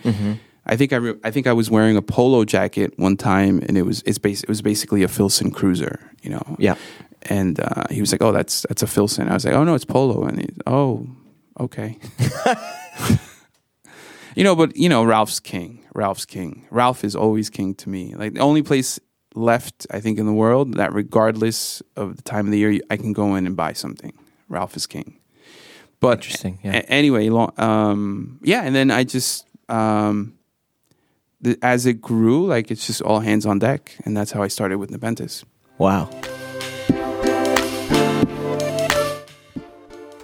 [0.66, 3.78] I think I re- I think I was wearing a polo jacket one time, and
[3.78, 6.56] it was it's bas- it was basically a Filson Cruiser, you know.
[6.58, 6.74] Yeah.
[7.22, 9.74] And uh, he was like, "Oh, that's that's a Filson." I was like, "Oh no,
[9.74, 11.06] it's polo." And he, "Oh,
[11.58, 11.98] okay."
[14.36, 15.84] you know, but you know, Ralph's king.
[15.94, 16.66] Ralph's king.
[16.70, 18.14] Ralph is always king to me.
[18.14, 19.00] Like the only place
[19.34, 22.96] left, I think, in the world that, regardless of the time of the year, I
[22.96, 24.12] can go in and buy something.
[24.48, 25.18] Ralph is king.
[26.00, 26.76] But Interesting, yeah.
[26.76, 30.34] a- anyway, um, yeah, and then I just um,
[31.40, 34.48] the, as it grew, like it's just all hands on deck, and that's how I
[34.48, 35.44] started with Nepenthes.
[35.78, 36.08] Wow.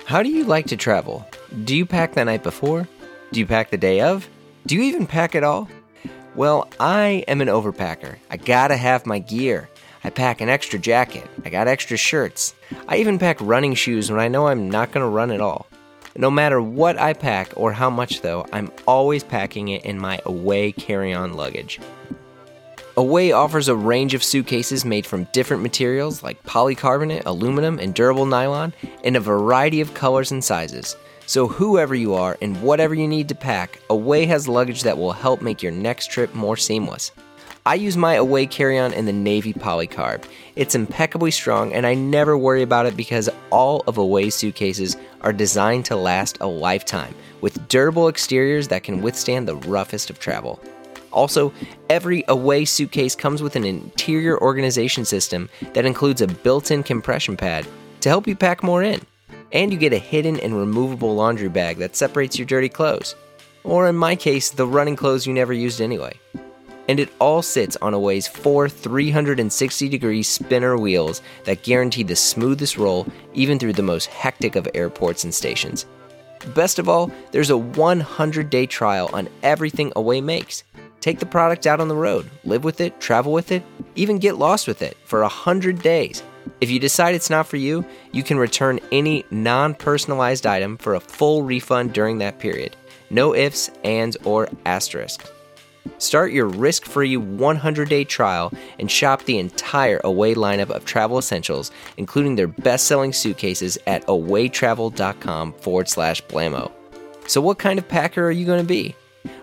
[0.07, 1.27] How do you like to travel?
[1.65, 2.87] Do you pack the night before?
[3.33, 4.29] Do you pack the day of?
[4.67, 5.69] Do you even pack at all?
[6.35, 8.17] Well, I am an overpacker.
[8.31, 9.69] I gotta have my gear.
[10.05, 11.29] I pack an extra jacket.
[11.45, 12.55] I got extra shirts.
[12.89, 15.67] I even pack running shoes when I know I'm not gonna run at all.
[16.17, 20.21] No matter what I pack or how much, though, I'm always packing it in my
[20.27, 21.81] away carry on luggage.
[22.97, 28.27] Away offers a range of suitcases made from different materials like polycarbonate, aluminum, and durable
[28.27, 30.97] nylon in a variety of colors and sizes.
[31.25, 35.13] So, whoever you are and whatever you need to pack, Away has luggage that will
[35.13, 37.13] help make your next trip more seamless.
[37.65, 40.25] I use my Away carry on in the Navy Polycarb.
[40.57, 45.33] It's impeccably strong, and I never worry about it because all of away suitcases are
[45.33, 50.61] designed to last a lifetime with durable exteriors that can withstand the roughest of travel.
[51.13, 51.53] Also,
[51.89, 57.37] every away suitcase comes with an interior organization system that includes a built in compression
[57.37, 57.65] pad
[58.01, 59.01] to help you pack more in.
[59.53, 63.15] And you get a hidden and removable laundry bag that separates your dirty clothes.
[63.63, 66.19] Or in my case, the running clothes you never used anyway.
[66.89, 72.77] And it all sits on Away's four 360 degree spinner wheels that guarantee the smoothest
[72.77, 75.87] roll even through the most hectic of airports and stations.
[76.55, 80.65] Best of all, there's a 100 day trial on everything Away makes.
[81.01, 83.63] Take the product out on the road, live with it, travel with it,
[83.97, 86.23] even get lost with it for 100 days.
[86.61, 90.95] If you decide it's not for you, you can return any non personalized item for
[90.95, 92.77] a full refund during that period.
[93.11, 95.29] No ifs, ands, or asterisks.
[95.99, 101.19] Start your risk free 100 day trial and shop the entire Away lineup of travel
[101.19, 106.71] essentials, including their best selling suitcases at awaytravel.com forward slash blamo.
[107.27, 108.95] So, what kind of packer are you going to be?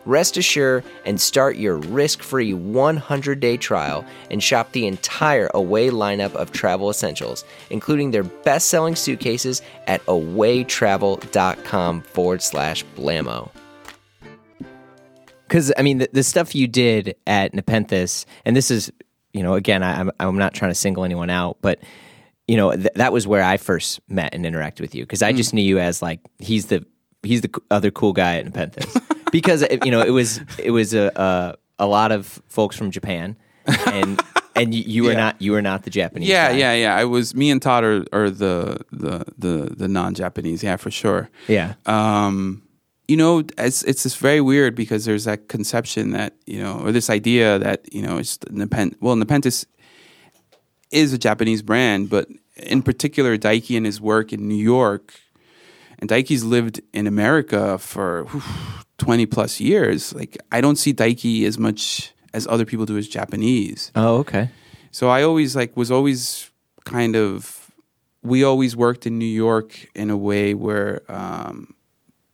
[0.06, 5.89] Rest assured and start your risk free 100 day trial and shop the entire Away
[5.89, 13.49] lineup of travel essentials, including their best selling suitcases at awaytravel.com forward slash blamo.
[15.49, 18.91] Because, I mean, the, the stuff you did at Nepenthes, and this is,
[19.33, 21.79] you know, again, I, I'm, I'm not trying to single anyone out, but,
[22.47, 25.33] you know, th- that was where I first met and interacted with you because I
[25.33, 26.85] just knew you as like, he's the,
[27.23, 28.95] he's the other cool guy at Nepenthes.
[29.31, 32.91] because, it- you know, it was, it was a, a, a lot of folks from
[32.91, 33.35] Japan
[33.88, 34.21] and,
[34.55, 35.17] and you, you were Yeah.
[35.17, 36.57] not, you were not the Japanese Yeah, guy.
[36.57, 36.95] yeah, yeah.
[36.95, 40.63] I was me and Todd are, are the the the the non Japanese.
[40.63, 41.29] Yeah, for sure.
[41.47, 41.75] Yeah.
[41.85, 42.63] um,
[43.10, 46.91] you know, it's it's just very weird because there's that conception that you know, or
[46.91, 48.98] this idea that you know, it's Nepent.
[49.02, 49.65] Well, Nepenthes
[50.91, 55.19] is a Japanese brand, but in particular, Daiki and his work in New York,
[55.98, 58.43] and Daiki's lived in America for whew,
[59.00, 60.13] twenty plus years.
[60.13, 63.91] Like, I don't see Daiki as much as other people do as Japanese.
[63.95, 64.52] Oh, okay.
[64.91, 66.52] So I always like was always
[66.86, 67.72] kind of
[68.22, 71.74] we always worked in New York in a way where um,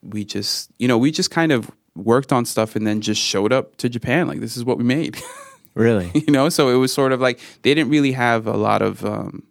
[0.09, 3.53] we just you know we just kind of worked on stuff and then just showed
[3.53, 5.17] up to Japan like this is what we made
[5.75, 6.11] Really?
[6.13, 9.03] you know so it was sort of like they didn't really have a lot of
[9.05, 9.43] um,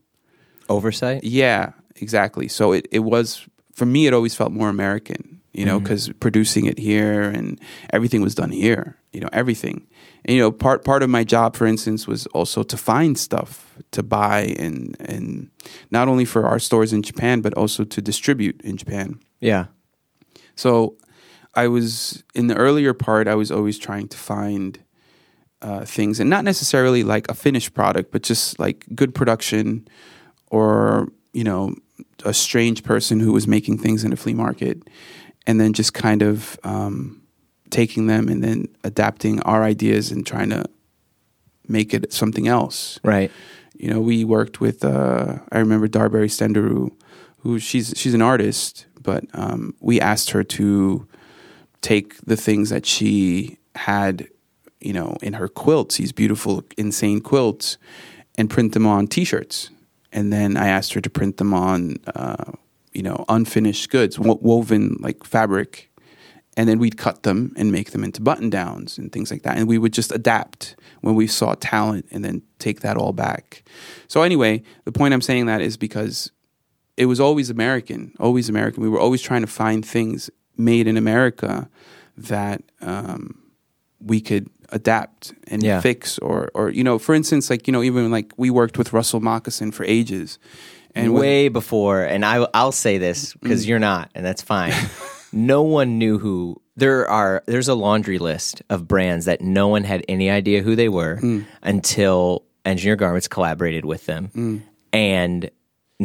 [0.69, 1.25] Oversight?
[1.25, 5.79] yeah exactly so it, it was for me it always felt more American you know
[5.79, 9.87] because producing it here and everything was done here you know everything
[10.25, 13.79] and you know part part of my job for instance was also to find stuff
[13.91, 15.51] to buy and and
[15.91, 19.67] not only for our stores in Japan but also to distribute in Japan Yeah.
[20.57, 20.97] So
[21.55, 24.79] I was in the earlier part I was always trying to find
[25.63, 29.87] uh, things and not necessarily like a finished product but just like good production
[30.51, 31.75] or you know
[32.25, 34.83] a strange person who was making things in a flea market
[35.47, 37.23] and then just kind of um,
[37.71, 40.65] taking them and then adapting our ideas and trying to
[41.67, 43.31] make it something else Right.
[43.75, 46.91] you know, we worked with uh, I remember Darbury Stenderu,
[47.39, 51.07] who she's she's an artist, but um, we asked her to
[51.81, 54.27] take the things that she had,
[54.81, 57.79] you know, in her quilts, these beautiful, insane quilts,
[58.37, 59.71] and print them on T-shirts.
[60.15, 62.53] and then I asked her to print them on, uh,
[62.93, 65.91] you know, unfinished goods, wo- woven like fabric,
[66.57, 69.59] and then we'd cut them and make them into button downs and things like that.
[69.59, 73.65] And we would just adapt when we saw talent, and then take that all back.
[74.09, 76.31] So anyway, the point I'm saying that is because
[76.97, 78.83] it was always American, always American.
[78.83, 81.69] We were always trying to find things made in America
[82.17, 83.39] that um,
[84.01, 85.81] we could adapt and Yeah.
[85.81, 88.93] fix, or or you know, for instance, like you know, even like we worked with
[88.93, 90.39] Russell Moccasin for ages,
[90.95, 93.41] and with- way before, and I, I'll say this Mm.
[93.43, 94.73] because you're not, and that's fine.
[95.33, 96.61] no one knew who.
[96.77, 100.75] There are there's a laundry list of brands that no one had any idea who
[100.77, 101.45] they were Mm.
[101.63, 104.63] until Engineer Garments collaborated with them, Mm.
[104.93, 105.51] and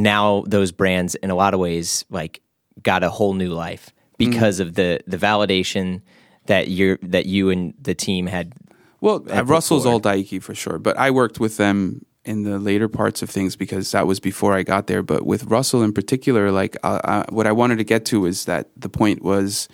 [0.03, 2.41] now those brands, in a lot of ways, like
[2.81, 4.17] got a whole new life Mm.
[4.17, 6.01] because of the the validation
[6.47, 8.53] that you that you and the team had.
[9.01, 10.25] Well, uh, put Russell's all forward.
[10.25, 13.91] Daiki for sure, but I worked with them in the later parts of things because
[13.91, 15.01] that was before I got there.
[15.01, 18.43] But with Russell in particular, like uh, uh, what I wanted to get to is
[18.45, 19.69] that the point was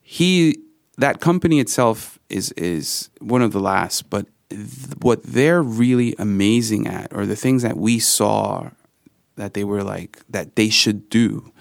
[0.00, 0.58] he
[0.98, 4.62] that company itself is is one of the last, but th-
[5.00, 8.70] what they're really amazing at, or the things that we saw
[9.38, 11.52] that they were like that they should do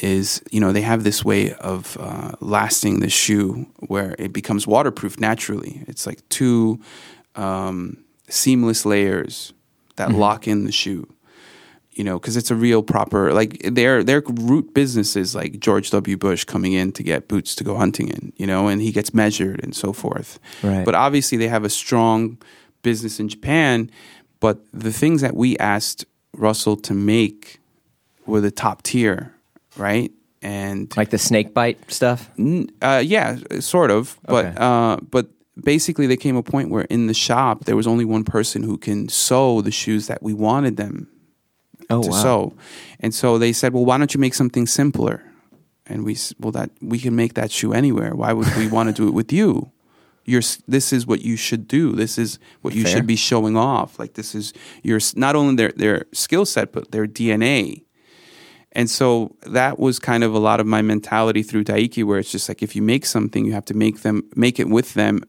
[0.00, 4.66] is you know they have this way of uh, lasting the shoe where it becomes
[4.66, 5.84] waterproof naturally.
[5.86, 6.80] It's like two
[7.34, 9.52] um, seamless layers
[9.96, 11.08] that lock in the shoe
[11.96, 15.90] you know because it's a real proper like their their root business is like george
[15.90, 16.16] w.
[16.16, 19.12] Bush coming in to get boots to go hunting in you know and he gets
[19.14, 20.38] measured and so forth.
[20.62, 20.84] Right.
[20.84, 22.38] but obviously they have a strong
[22.82, 23.90] business in japan
[24.38, 26.04] but the things that we asked
[26.38, 27.58] russell to make
[28.26, 29.32] were the top tier
[29.76, 30.10] right
[30.42, 32.30] and Like the snake bite stuff.
[32.38, 34.16] N- uh, yeah, sort of.
[34.26, 34.54] But Okay.
[34.58, 35.26] uh, but
[35.64, 38.76] basically, there came a point where in the shop there was only one person who
[38.78, 41.08] can sew the shoes that we wanted them
[41.90, 42.52] Oh to sew,
[43.00, 45.22] and so they said, "Well, why don't you make something simpler?"
[45.86, 48.14] And we well that we can make that shoe anywhere.
[48.14, 49.70] Why would we want to do it with you?
[50.26, 51.92] You're, this is what you should do.
[51.92, 52.96] This is what you Fair.
[52.96, 53.98] should be showing off.
[53.98, 57.84] Like this is your not only their their skill set but their DNA.
[58.72, 62.30] And so that was kind of a lot of my mentality through Daiki, where it's
[62.30, 65.22] just like if you make something, you have to make them make it with them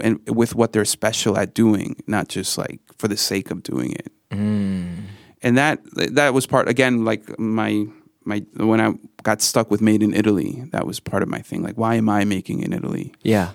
[0.00, 3.92] and with what they're special at doing, not just like for the sake of doing
[3.92, 4.10] it.
[4.30, 5.02] Mm.
[5.42, 5.80] And that
[6.14, 7.86] that was part again, like my
[8.24, 11.62] my when I got stuck with Made in Italy, that was part of my thing.
[11.62, 13.12] Like, why am I making in Italy?
[13.22, 13.50] Yeah.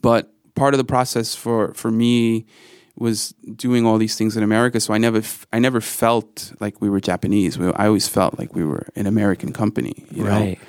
[0.00, 2.46] But part of the process for for me
[2.96, 4.78] was doing all these things in America.
[4.80, 7.58] So I never f- I never felt like we were Japanese.
[7.58, 10.04] We, I always felt like we were an American company.
[10.10, 10.30] You know?
[10.30, 10.60] Right.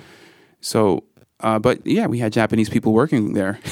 [0.60, 1.04] So,
[1.42, 3.60] uh, but yeah, we had Japanese people working there.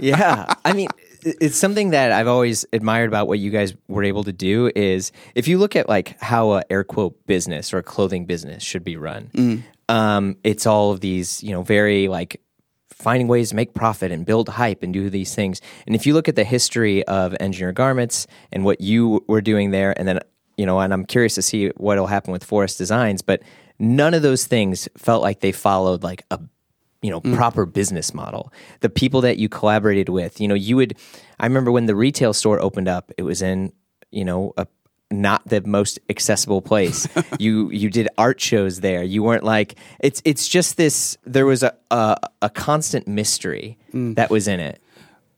[0.00, 0.88] yeah i mean
[1.22, 5.12] it's something that i've always admired about what you guys were able to do is
[5.34, 8.82] if you look at like how a air quote business or a clothing business should
[8.84, 9.30] be run
[9.88, 12.40] um, it's all of these you know very like
[13.00, 15.60] finding ways to make profit and build hype and do these things.
[15.86, 19.70] And if you look at the history of engineer garments and what you were doing
[19.70, 20.20] there and then
[20.56, 23.40] you know and i'm curious to see what will happen with forest designs but
[23.78, 26.38] none of those things felt like they followed like a
[27.02, 27.34] you know mm.
[27.34, 28.52] proper business model.
[28.80, 30.96] The people that you collaborated with you know you would
[31.38, 33.72] i remember when the retail store opened up it was in
[34.10, 34.66] you know a
[35.10, 40.22] not the most accessible place you you did art shows there you weren't like it's
[40.24, 44.80] it's just this there was a a, a constant mystery that was in it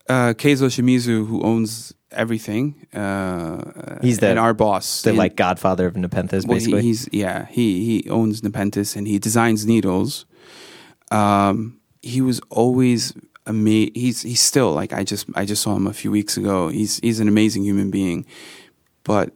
[0.08, 5.36] Uh, Keizo Shimizu, who owns everything, uh, He's the- and our boss, the And- like
[5.36, 7.66] godfather of nepenthes Well, he- basically he's yeah, he
[8.02, 10.26] he owns Nepenthes and he designs needles.
[11.10, 13.12] Um, he was always
[13.46, 13.92] amazing.
[13.94, 16.68] He's he's still like I just I just saw him a few weeks ago.
[16.68, 18.26] He's he's an amazing human being,
[19.04, 19.30] but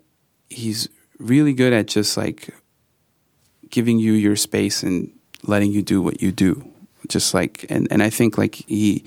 [0.48, 2.54] he's really good at just like
[3.70, 5.12] giving you your space and
[5.44, 6.70] letting you do what you do.
[7.08, 9.04] Just like and and I think like he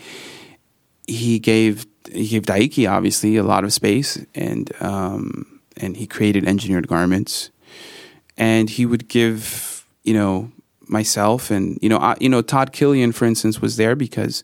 [1.07, 6.47] he gave he gave Daiki obviously a lot of space and um and he created
[6.47, 7.51] engineered garments
[8.37, 10.51] and he would give you know
[10.87, 14.43] myself and you know I, you know Todd Killian for instance was there because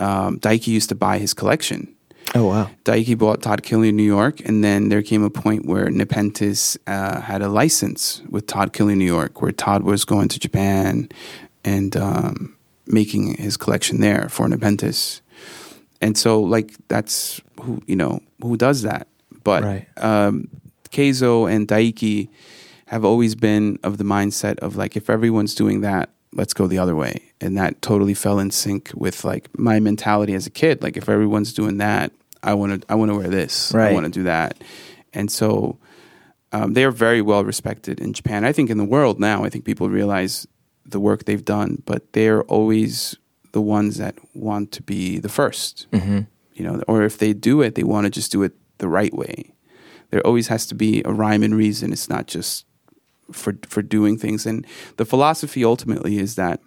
[0.00, 1.94] um, Daiki used to buy his collection.
[2.34, 5.66] Oh wow Daiki bought Todd Killian in New York, and then there came a point
[5.66, 10.28] where Nepenthes uh, had a license with Todd Killian New York, where Todd was going
[10.28, 11.08] to Japan
[11.64, 12.56] and um,
[12.86, 15.20] making his collection there for Nepenthes.
[16.00, 19.06] And so, like, that's who you know who does that.
[19.44, 19.86] But Right.
[19.98, 20.48] um,
[20.90, 22.28] Keizo and Daiki
[22.86, 26.78] have always been of the mindset of like, if everyone's doing that, let's go the
[26.78, 27.32] other way.
[27.40, 30.82] And that totally fell in sync with like my mentality as a kid.
[30.82, 32.12] Like, if everyone's doing that,
[32.42, 33.72] I want to, I want to wear this.
[33.74, 33.90] Right.
[33.90, 34.62] I want to do that.
[35.12, 35.78] And so,
[36.52, 38.44] Um, they are very well respected in Japan.
[38.44, 40.48] I think in the world now, I think people realize
[40.84, 43.16] the work they've done, but they're always
[43.52, 46.20] the ones that want to be the 1st Mm-hmm.
[46.54, 49.14] You know, or if they do it, they want to just do it the right
[49.14, 49.54] way.
[50.10, 51.92] There always has to be a rhyme and reason.
[51.92, 52.66] It's not just
[53.32, 54.46] for for doing things.
[54.46, 54.66] And
[54.96, 56.60] the philosophy ultimately is that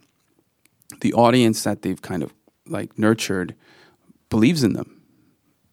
[1.01, 2.33] the audience that they've kind of
[2.67, 3.55] like nurtured
[4.29, 5.01] believes in them.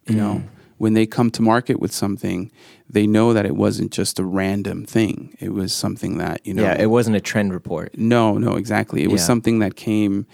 [0.07, 0.43] You know,
[0.77, 2.51] when they come to market with something,
[2.89, 5.37] they know that it wasn't just a random thing.
[5.39, 6.63] It was something that you know.
[6.63, 7.97] Yeah, it wasn't a trend report.
[7.97, 9.03] no, no, exactly.
[9.03, 10.25] It was something that came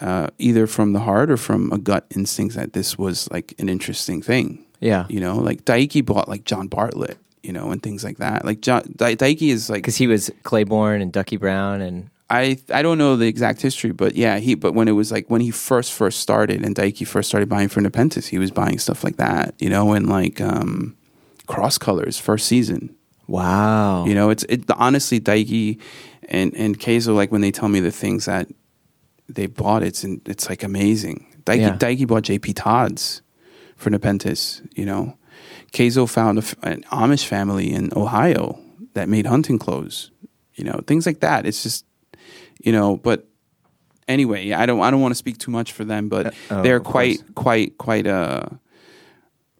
[0.00, 3.68] uh, either from the heart or from a gut instinct that this was like an
[3.68, 4.64] interesting thing.
[4.80, 5.06] Yeah.
[5.08, 8.44] You know, like Daiki bought like John Bartlett, you know, and things like that.
[8.44, 12.58] Like John Da- Daiki is like Because he was Claiborne and Ducky Brown and I
[12.72, 15.40] I don't know the exact history, but yeah, he but when it was like when
[15.40, 19.02] he first first started and Daiki first started buying for Nepenthes, he was buying stuff
[19.02, 20.96] like that, you know, and like um
[21.48, 22.94] cross colors first season.
[23.26, 24.04] wow.
[24.04, 25.80] You know, it's it honestly Daiki
[26.28, 28.46] and and Keizo like when they tell me the things that
[29.28, 31.26] they bought, it's it's like amazing.
[31.44, 31.76] Daiki Yeah.
[31.76, 33.22] Daiki bought JP Tod's
[33.76, 35.16] for Nepenthes, you know.
[35.72, 38.58] Keizo found a an Amish family in Ohio
[38.94, 40.10] that made hunting clothes,
[40.54, 41.46] you know, things like that.
[41.46, 41.84] It's just,
[42.64, 43.28] you know, but
[44.08, 46.80] anyway, I don't I don't want to speak too much for them, but oh, they're
[46.80, 47.32] quite course.
[47.34, 48.58] quite quite a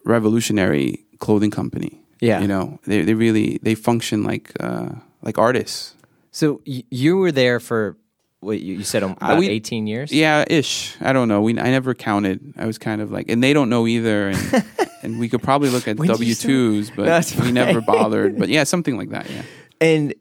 [0.05, 2.01] revolutionary clothing company.
[2.21, 2.41] Yeah.
[2.41, 4.91] you know, they they really they function like uh,
[5.23, 5.95] like artists.
[6.33, 7.97] So y- you were there for
[8.41, 10.13] what you, you said um, Uh, about we- 18 years?
[10.13, 10.97] Yeah, ish.
[11.01, 11.41] I don't know.
[11.43, 12.55] We I never counted.
[12.57, 14.29] I was kind of like, and they don't know either.
[14.31, 14.65] And
[15.03, 18.39] and we could probably look at When did you W twos, but we never bothered.
[18.39, 19.29] But yeah, something like that.
[19.31, 19.43] Yeah.
[19.83, 20.15] And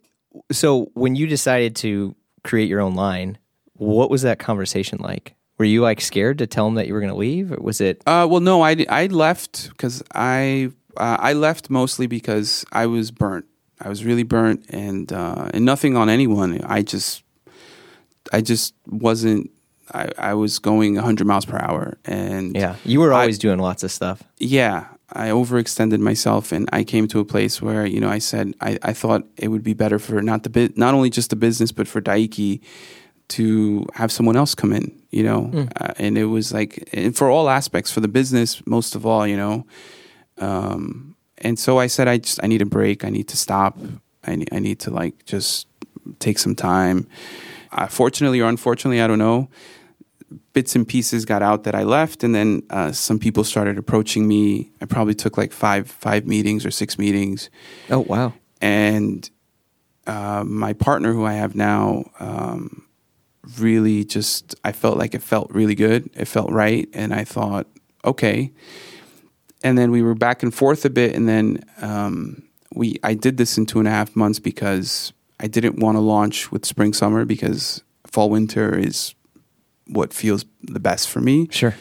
[0.53, 2.15] so when you decided to
[2.45, 3.37] create your own line,
[3.73, 5.35] what was that conversation like?
[5.57, 7.81] Were you like scared to tell them that you were going to leave, or was
[7.81, 8.01] it?
[8.07, 13.11] Uh, well, no, I I left because I uh, I left mostly because I was
[13.11, 13.47] burnt.
[13.81, 16.61] I was really burnt, and uh, and nothing on anyone.
[16.63, 17.23] I just
[18.31, 19.49] I just wasn't.
[19.91, 23.57] I, I was going 100 miles per hour, and Yeah, you were I- always doing
[23.59, 24.21] lots of stuff.
[24.37, 28.53] yeah, I overextended myself, and I came to a place where you know I said
[28.61, 31.35] I, I thought it would be better for not the bit, not only just the
[31.35, 32.61] business, but for Daiki
[33.29, 37.29] to have someone else come in, you know, uh, and it was like and for
[37.31, 39.65] all aspects for the business, most of all, you know,
[40.37, 43.77] um, and so I said I just I need a break, I need to stop,
[44.25, 45.67] I need, I need to like just
[46.19, 47.07] take some time.
[47.71, 49.49] Uh, fortunately or unfortunately, I don't know
[50.53, 54.27] bits and pieces got out that I left, and then uh, some people started approaching
[54.27, 54.71] me.
[54.81, 57.49] I probably took like five five meetings or six meetings,
[57.89, 58.33] Oh wow!
[58.61, 59.29] and
[60.07, 62.85] uh, my partner, who I have now, um,
[63.57, 66.09] really just I felt like it felt really good.
[66.15, 67.67] It felt right, and I thought,
[68.05, 68.51] okay.
[69.61, 72.43] And then we were back and forth a bit, and then um,
[72.73, 76.01] we I did this in two and a half months because I didn't want to
[76.01, 79.15] launch with spring summer because fall winter is
[79.87, 81.47] what feels the best for me.
[81.51, 81.75] Sure.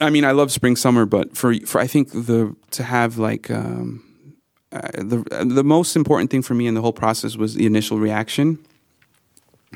[0.00, 3.50] I mean, I love spring summer, but for for I think the to have like
[3.50, 4.04] um,
[4.72, 7.98] uh, the the most important thing for me in the whole process was the initial
[7.98, 8.58] reaction,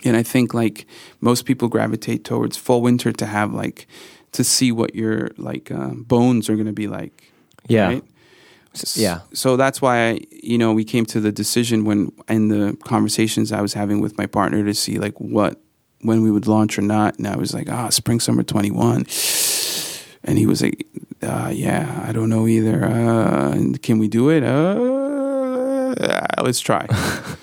[0.05, 0.87] and I think like
[1.21, 3.89] most people gravitate towards fall winter to have like
[4.33, 7.33] to see what your like uh, bones are going to be like.
[7.67, 7.87] Yeah.
[7.87, 8.05] right?
[8.97, 9.21] Yeah.
[9.33, 13.53] So that's why I, you know we came to the decision when in the conversations
[13.53, 15.61] I was having with my partner to see like what
[16.01, 19.07] when we would launch or not, and I was like, ah, spring summer twenty one,
[20.25, 20.87] and he was like,
[21.23, 22.85] uh, yeah, I don't know either.
[22.85, 24.43] Uh, and can we do it?
[24.43, 25.95] Uh,
[26.43, 26.87] let's try.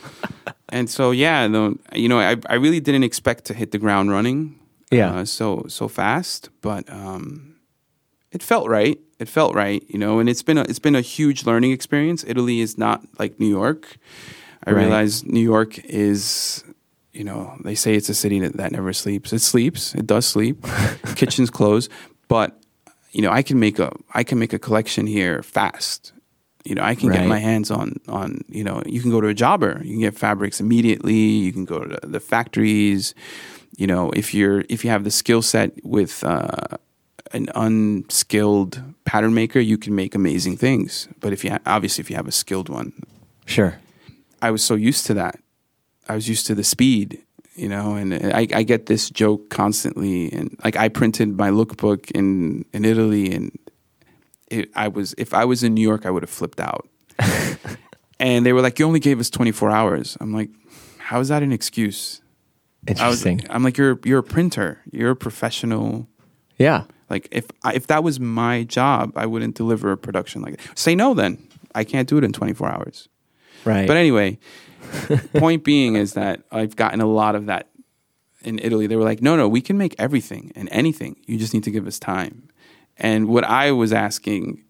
[0.69, 4.11] and so yeah, no, you know, I I really didn't expect to hit the ground
[4.11, 4.59] running.
[4.91, 5.19] Yeah.
[5.19, 7.55] Uh, so so fast, but um,
[8.31, 8.99] it felt right.
[9.19, 12.23] It felt right, you know, and it's been a it's been a huge learning experience.
[12.27, 13.97] Italy is not like New York.
[14.65, 14.81] I Right.
[14.83, 16.63] realize New York is,
[17.13, 19.33] you know, they say it's a city that, that never sleeps.
[19.33, 19.95] It sleeps.
[19.95, 20.65] It does sleep.
[21.15, 21.89] Kitchens close,
[22.27, 22.55] but
[23.11, 26.13] you know, I can make a I can make a collection here fast.
[26.65, 29.27] You know, I can get my hands on on you know, you can go to
[29.27, 31.13] a jobber, you can get fabrics immediately.
[31.15, 33.15] You can go to the factories.
[33.77, 36.77] You know, if you're if you have the skill set with uh,
[37.31, 41.07] an unskilled pattern maker, you can make amazing things.
[41.19, 42.93] But if you ha- obviously if you have a skilled one,
[43.45, 43.79] Sure.
[44.41, 45.39] I was so used to that.
[46.07, 47.19] I was used to the speed,
[47.55, 50.31] you know, and I, I get this joke constantly.
[50.31, 53.51] And like I printed my lookbook in in Italy, and
[54.49, 56.87] it, I was if I was in New York, I would have flipped out.
[58.19, 60.49] and they were like, "You only gave us 24 hours." I'm like,
[60.97, 62.21] "How is that an excuse?"
[62.87, 63.41] I was, Interesting.
[63.49, 64.79] I'm like, "You're you're a printer.
[64.91, 66.07] You're a professional."
[66.57, 66.83] yeah.
[67.09, 70.77] Like if I, if that was my job, I wouldn't deliver a production like that.
[70.77, 73.09] Say no, then I can't do it in 24 hours.
[73.65, 73.87] Right.
[73.87, 74.39] But anyway,
[75.35, 77.67] point being is that I've gotten a lot of that
[78.41, 78.87] in Italy.
[78.87, 81.17] They were like, no, no, we can make everything and anything.
[81.25, 82.49] You just need to give us time.
[82.97, 84.63] And what I was asking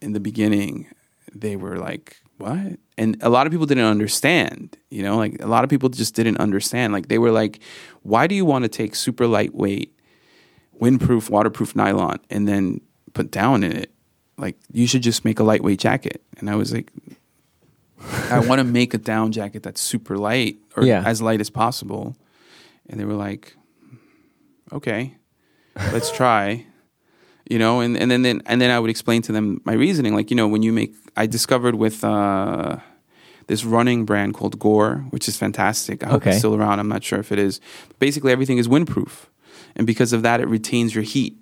[0.00, 0.88] in the beginning,
[1.34, 2.78] they were like, what?
[2.98, 6.14] And a lot of people didn't understand, you know, like a lot of people just
[6.14, 6.92] didn't understand.
[6.92, 7.60] Like they were like,
[8.02, 9.96] why do you want to take super lightweight,
[10.80, 12.80] windproof, waterproof nylon and then
[13.14, 13.90] put down in it?
[14.38, 16.22] Like you should just make a lightweight jacket.
[16.38, 16.90] And I was like,
[18.30, 21.02] I want to make a down jacket that's super light or Yeah.
[21.06, 22.16] as light as possible.
[22.88, 23.56] And they were like,
[24.72, 25.14] okay,
[25.92, 26.66] let's try.
[27.48, 30.14] You know, and, and then, then and then I would explain to them my reasoning.
[30.14, 32.78] Like, you know, when you make I discovered with uh,
[33.48, 36.02] this running brand called Gore, which is fantastic.
[36.02, 36.30] I hope Okay.
[36.30, 36.78] it's still around.
[36.80, 37.60] I'm not sure if it is.
[37.98, 39.26] Basically everything is windproof.
[39.76, 41.36] And because of that it retains your heat.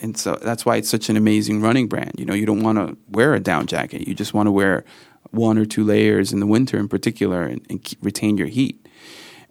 [0.00, 2.12] And so that's why it's such an amazing running brand.
[2.18, 4.08] You know, you don't want to wear a down jacket.
[4.08, 4.84] You just want to wear
[5.30, 8.86] one or two layers in the winter in particular and, and keep, retain your heat.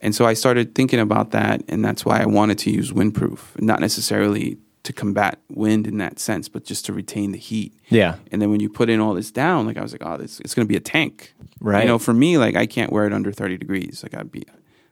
[0.01, 3.61] And so I started thinking about that, and that's why I wanted to use windproof,
[3.61, 7.73] not necessarily to combat wind in that sense, but just to retain the heat.
[7.87, 8.17] Yeah.
[8.29, 10.41] And then when you put in all this down, like I was like, oh, this
[10.41, 11.33] it's going to be a tank,
[11.63, 11.83] Right.
[11.83, 14.03] You know, for me, like I can't wear it under thirty degrees.
[14.03, 14.43] Like I'd be,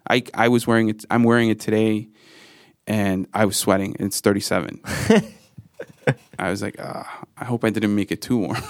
[0.10, 1.04] I I was wearing it.
[1.12, 2.08] I'm wearing it today,
[2.92, 3.96] and I was sweating.
[3.98, 4.82] And it's thirty seven.
[6.38, 8.58] I was like, ah, I hope I didn't make it too warm.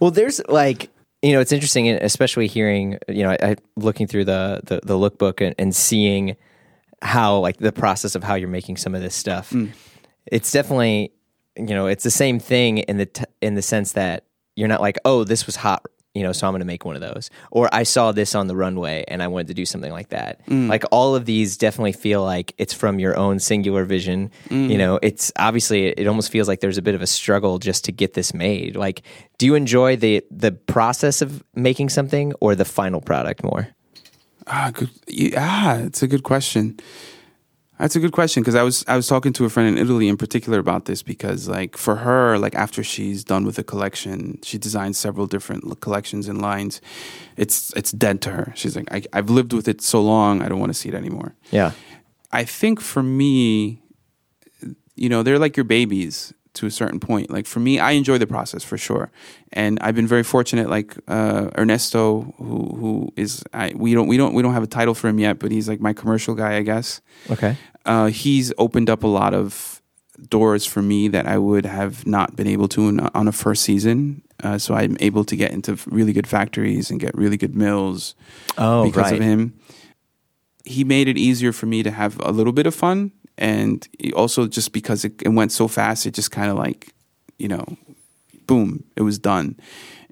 [0.00, 0.90] Well, there's like
[1.22, 4.94] you know, it's interesting, especially hearing you know, I, I looking through the the, the
[4.94, 6.36] lookbook and, and seeing
[7.00, 9.50] how like the process of how you're making some of this stuff.
[9.50, 9.70] Mm.
[10.26, 11.12] It's definitely
[11.56, 14.24] you know, it's the same thing in the t- in the sense that
[14.56, 15.86] you're not like, oh, this was hot.
[16.14, 17.28] You know, so I'm going to make one of those.
[17.50, 20.46] Or I saw this on the runway and I wanted to do something like that.
[20.46, 20.68] Mm.
[20.68, 24.30] Like all of these definitely feel like it's from your own singular vision.
[24.48, 24.70] Mm.
[24.70, 27.84] You know, it's obviously it almost feels like there's a bit of a struggle just
[27.86, 28.76] to get this made.
[28.76, 29.02] Like,
[29.38, 33.68] do you enjoy the the process of making something or the final product more?
[34.46, 34.90] Ah, good.
[35.08, 36.78] Yeah, it's a good question.
[37.84, 40.08] That's a good question because I was I was talking to a friend in Italy
[40.08, 44.38] in particular about this because like for her like after she's done with the collection
[44.42, 46.80] she designed several different collections and lines.
[47.36, 48.54] It's it's dead to her.
[48.56, 50.94] She's like I, I've lived with it so long I don't want to see it
[50.94, 51.34] anymore.
[51.50, 51.72] Yeah.
[52.32, 53.82] I think for me,
[54.96, 57.30] you know, they're like your babies to a certain point.
[57.30, 59.10] Like for me, I enjoy the process for sure,
[59.52, 60.70] and I've been very fortunate.
[60.70, 64.68] Like uh, Ernesto, who who is I, we don't we don't we don't have a
[64.68, 67.02] title for him yet, but he's like my commercial guy, I guess.
[67.30, 67.56] Okay.
[67.84, 69.82] Uh, he's opened up a lot of
[70.28, 73.62] doors for me that I would have not been able to in, on a first
[73.62, 74.22] season.
[74.42, 78.14] Uh, so I'm able to get into really good factories and get really good mills
[78.58, 79.14] Oh, because right.
[79.14, 79.54] of him.
[80.64, 84.46] He made it easier for me to have a little bit of fun, and also
[84.46, 86.94] just because it, it went so fast, it just kind of like,
[87.38, 87.64] you know,
[88.46, 89.56] boom, it was done.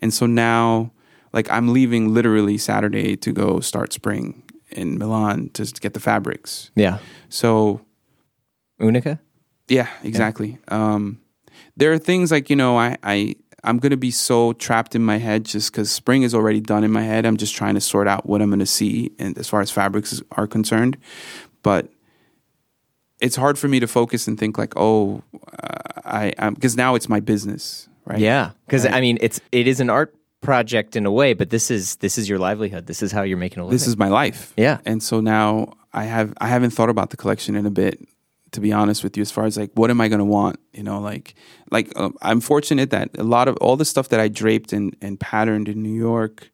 [0.03, 0.93] And so now,
[1.33, 4.43] like, I'm leaving literally Saturday to go start spring
[4.73, 6.71] in Milan to get the fabrics.
[6.75, 6.99] Yeah.
[7.29, 7.81] So
[8.79, 9.21] Unica.
[9.69, 10.59] yeah, exactly.
[10.69, 11.21] Um,
[11.77, 15.19] there are things like you know, I I I'm gonna be so trapped in my
[15.19, 17.25] head just because spring is already done in my head.
[17.25, 20.21] I'm just trying to sort out what I'm gonna see, and as far as fabrics
[20.33, 20.99] are concerned,
[21.63, 21.89] but
[23.21, 25.23] it's hard for me to focus and think like, oh,
[25.63, 28.19] uh, I because now it's my business, right?
[28.19, 28.95] Yeah, because Right.
[28.95, 30.13] I mean, it's it is an art
[30.43, 32.87] project in a way, but this is this is your livelihood.
[32.87, 33.75] This is how you're making a living.
[33.75, 34.53] this is my life.
[34.57, 34.81] Yeah.
[34.85, 38.07] And so now I have I haven't thought about the collection in a bit
[38.51, 40.61] to be honest with you as far as like what am I going to want,
[40.73, 41.35] you know, like
[41.71, 44.95] like um, I'm fortunate that a lot of all the stuff that I draped and
[45.01, 46.51] and patterned in New York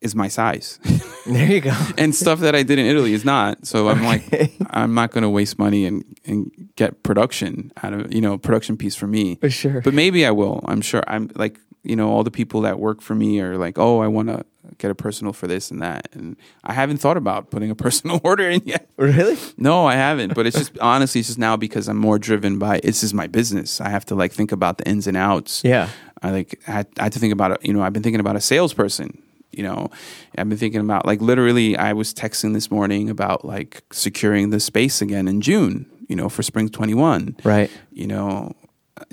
[0.00, 0.80] is my size.
[1.26, 1.74] there you go.
[1.98, 3.66] and stuff that I did in Italy is not.
[3.66, 8.12] So I'm like I'm not going to waste money and and get production out of,
[8.12, 9.36] you know, production piece for me.
[9.36, 9.82] For sure.
[9.82, 10.64] But maybe I will.
[10.66, 11.04] I'm sure.
[11.06, 14.08] I'm like, you know, all the people that work for me are like, oh, I
[14.08, 14.44] want to
[14.78, 16.08] get a personal for this and that.
[16.12, 18.88] And I haven't thought about putting a personal order in yet.
[18.96, 19.36] really?
[19.56, 20.34] No, I haven't.
[20.34, 23.26] But it's just honestly, it's just now because I'm more driven by this is my
[23.26, 23.80] business.
[23.80, 25.62] I have to like think about the ins and outs.
[25.64, 25.88] Yeah.
[26.22, 27.58] I like I had, I had to think about it.
[27.64, 29.22] You know, I've been thinking about a salesperson.
[29.52, 29.90] You know,
[30.36, 31.76] I've been thinking about like literally.
[31.76, 35.86] I was texting this morning about like securing the space again in June.
[36.08, 37.70] You know, for spring twenty one Right.
[37.92, 38.52] you know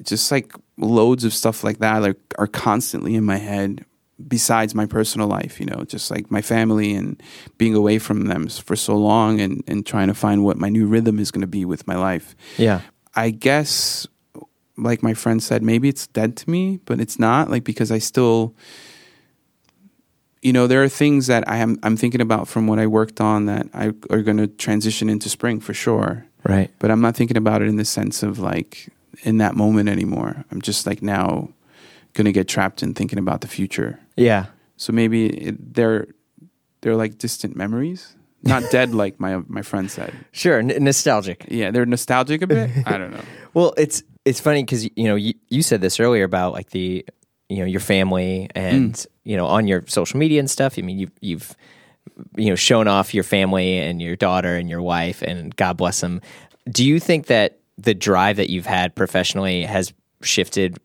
[0.04, 3.86] just like loads of stuff like that like are constantly in my head
[4.28, 7.22] besides my personal life you know just like my family and
[7.58, 10.86] being away from them for so long and and trying to find what my new
[10.86, 12.82] rhythm is going to be with my life Yeah.
[13.16, 14.06] i guess
[14.78, 18.00] like my friend said maybe it's dead to me but it's not like because i
[18.00, 18.54] still
[20.42, 23.22] you know there are things that i am i'm thinking about from what i worked
[23.22, 26.72] on that i are going to transition into spring for sure Right.
[26.80, 28.90] but I'm not thinking about it in the sense of like
[29.22, 30.44] in that moment anymore.
[30.52, 31.50] I'm just like now
[32.14, 34.00] going to get trapped in thinking about the future.
[34.18, 34.46] Yeah.
[34.78, 36.08] So maybe it, they're
[36.82, 40.14] they're like distant memories, not dead like my my friend said.
[40.32, 41.46] Sure, n- nostalgic.
[41.50, 42.70] Yeah, they're nostalgic a bit.
[42.88, 43.24] I don't know.
[43.54, 47.06] Well, it's it's funny because you know you, you said this earlier about like the
[47.50, 49.06] you know your family and Mm.
[49.24, 50.76] you know on your social media and stuff.
[50.78, 51.56] I mean you've you've
[52.36, 56.02] you know shown off your family and your daughter and your wife and God bless
[56.02, 56.22] them.
[56.70, 60.78] Do you think that the drive that you've had professionally has shifted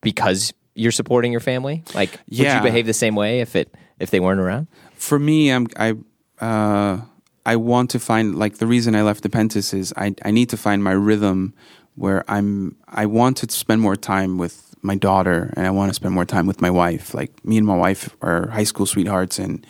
[0.00, 1.84] because you're supporting your family?
[1.94, 4.66] Like, would you behave the same way if it if they weren't around?
[4.94, 5.94] For me, I'm I
[6.40, 7.00] uh,
[7.46, 10.56] I want to find like the reason I left Nepenthes is I I need to
[10.56, 11.54] find my rhythm
[11.94, 15.94] where I'm I want to spend more time with my daughter and I want to
[15.94, 17.14] spend more time with my wife.
[17.14, 19.66] Like me and my wife are high school sweethearts and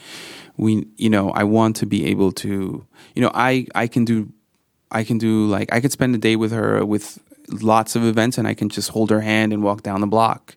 [0.56, 4.32] we you know I want to be able to you know I I can do
[4.90, 7.18] I can do like I could spend a day with her with
[7.50, 10.56] lots of events and I can just hold her hand and walk down the block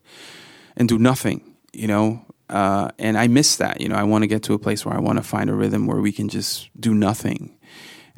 [0.76, 2.24] and do nothing, you know.
[2.50, 3.96] Uh, and I miss that, you know.
[3.96, 6.00] I want to get to a place where I want to find a rhythm where
[6.00, 7.56] we can just do nothing.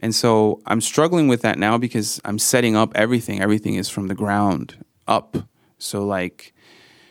[0.00, 3.40] And so I'm struggling with that now because I'm setting up everything.
[3.40, 5.36] Everything is from the ground up.
[5.78, 6.54] So like,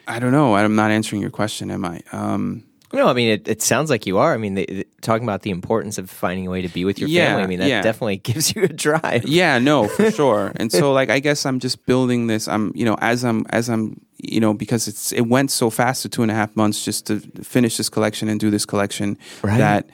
[0.07, 0.55] I don't know.
[0.55, 2.01] I'm not answering your question, am I?
[2.11, 2.65] Um,
[2.95, 4.33] No, I mean it, it sounds like you are.
[4.33, 6.97] I mean, the, the- talking about the importance of finding a way to be with
[6.97, 7.43] your Yeah, family.
[7.43, 7.81] I mean, that yeah.
[7.83, 9.25] definitely gives you a drive.
[9.27, 10.51] Yeah, no, for sure.
[10.55, 12.47] And so like I guess I'm just building this.
[12.47, 16.01] I'm you know as I'm as I'm you know because it's it went so fast
[16.03, 19.17] to two and a half months just to finish this collection and do this collection
[19.43, 19.57] Right.
[19.59, 19.89] that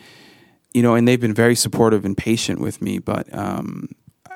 [0.74, 3.90] you know and they've been very supportive and patient with me, but um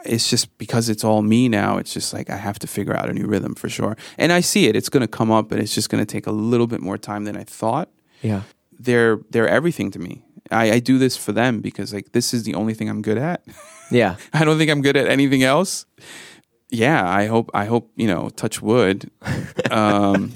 [0.04, 1.78] it's just because it's all me now.
[1.80, 3.98] It's just like I have to figure out a new rhythm for sure.
[4.20, 4.76] And I see it.
[4.76, 6.96] It's going to come up, but it's just going to take a little bit more
[7.00, 7.90] time than I thought
[8.22, 8.42] Yeah.
[8.80, 10.24] They're they're everything to me.
[10.52, 13.18] I, I do this for them because like this is the only thing I'm good
[13.18, 13.44] at.
[13.92, 14.18] Yeah.
[14.34, 15.86] I don't think I'm good at anything else.
[16.70, 19.10] Yeah, I hope I hope you know, touch wood.
[19.72, 20.32] Um,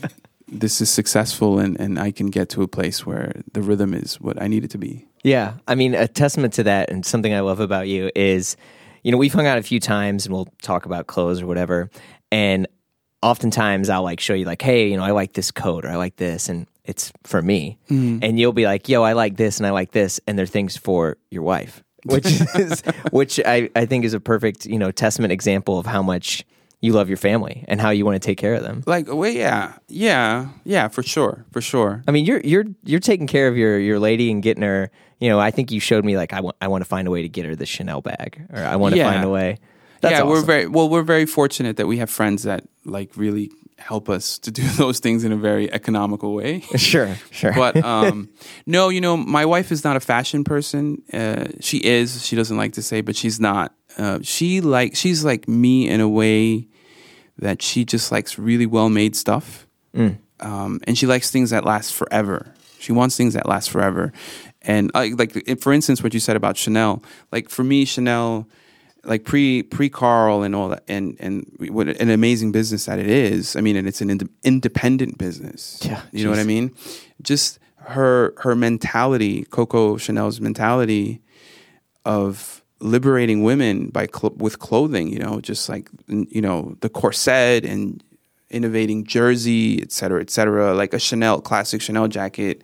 [0.48, 4.20] this is successful and and I can get to a place where the rhythm is
[4.20, 5.08] what I need it to be.
[5.24, 5.54] Yeah.
[5.68, 8.58] I mean, a testament to that and something I love about you is,
[9.04, 11.90] you know, we've hung out a few times and we'll talk about clothes or whatever.
[12.32, 12.68] And
[13.22, 15.96] oftentimes I'll like show you, like, hey, you know, I like this coat or I
[15.96, 16.50] like this.
[16.50, 17.78] And it's for me.
[17.90, 18.20] Mm.
[18.24, 20.20] And you'll be like, yo, I like this and I like this.
[20.26, 22.26] And they're things for your wife, which
[22.56, 22.82] is,
[23.12, 26.44] which I, I think is a perfect, you know, testament example of how much
[26.82, 28.84] you love your family and how you want to take care of them.
[28.88, 32.04] Like, well, yeah, yeah, yeah, for sure, for sure.
[32.08, 34.90] I mean, you're you're you're taking care of your your lady and getting her.
[35.20, 37.12] You know, I think you showed me like I want I want to find a
[37.12, 39.12] way to get her the Chanel bag, or I want to Yeah.
[39.12, 39.58] find a way.
[40.02, 40.88] That's yeah, we're very well.
[40.88, 45.00] We're very fortunate that we have friends that like really help us to do those
[45.00, 46.62] things in a very economical way.
[46.76, 47.54] sure, sure.
[47.54, 48.30] but um,
[48.66, 51.02] no, you know, my wife is not a fashion person.
[51.12, 52.26] Uh, she is.
[52.26, 53.74] She doesn't like to say, but she's not.
[53.98, 56.68] Uh, she like she's like me in a way
[57.38, 59.66] that she just likes really well made stuff,
[60.40, 62.54] um, and she likes things that last forever.
[62.80, 64.14] She wants things that last forever,
[64.62, 67.04] and like for instance, what you said about Chanel.
[67.32, 68.48] Like for me, Chanel.
[69.04, 73.08] Like pre pre Karl and all that, and and what an amazing business that it
[73.08, 73.56] is.
[73.56, 75.80] I mean, and it's an ind- independent business.
[75.82, 76.74] Yeah, you know what I mean.
[77.22, 81.22] Just her her mentality, Coco Chanel's mentality
[82.06, 85.08] of liberating women by cl- with clothing.
[85.08, 88.04] You know, just like you know the corset and
[88.50, 90.74] innovating jersey, et cetera, et cetera.
[90.74, 92.64] Like a Chanel classic Chanel jacket,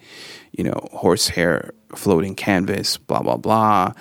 [0.51, 3.93] you know, horsehair floating canvas, blah blah blah.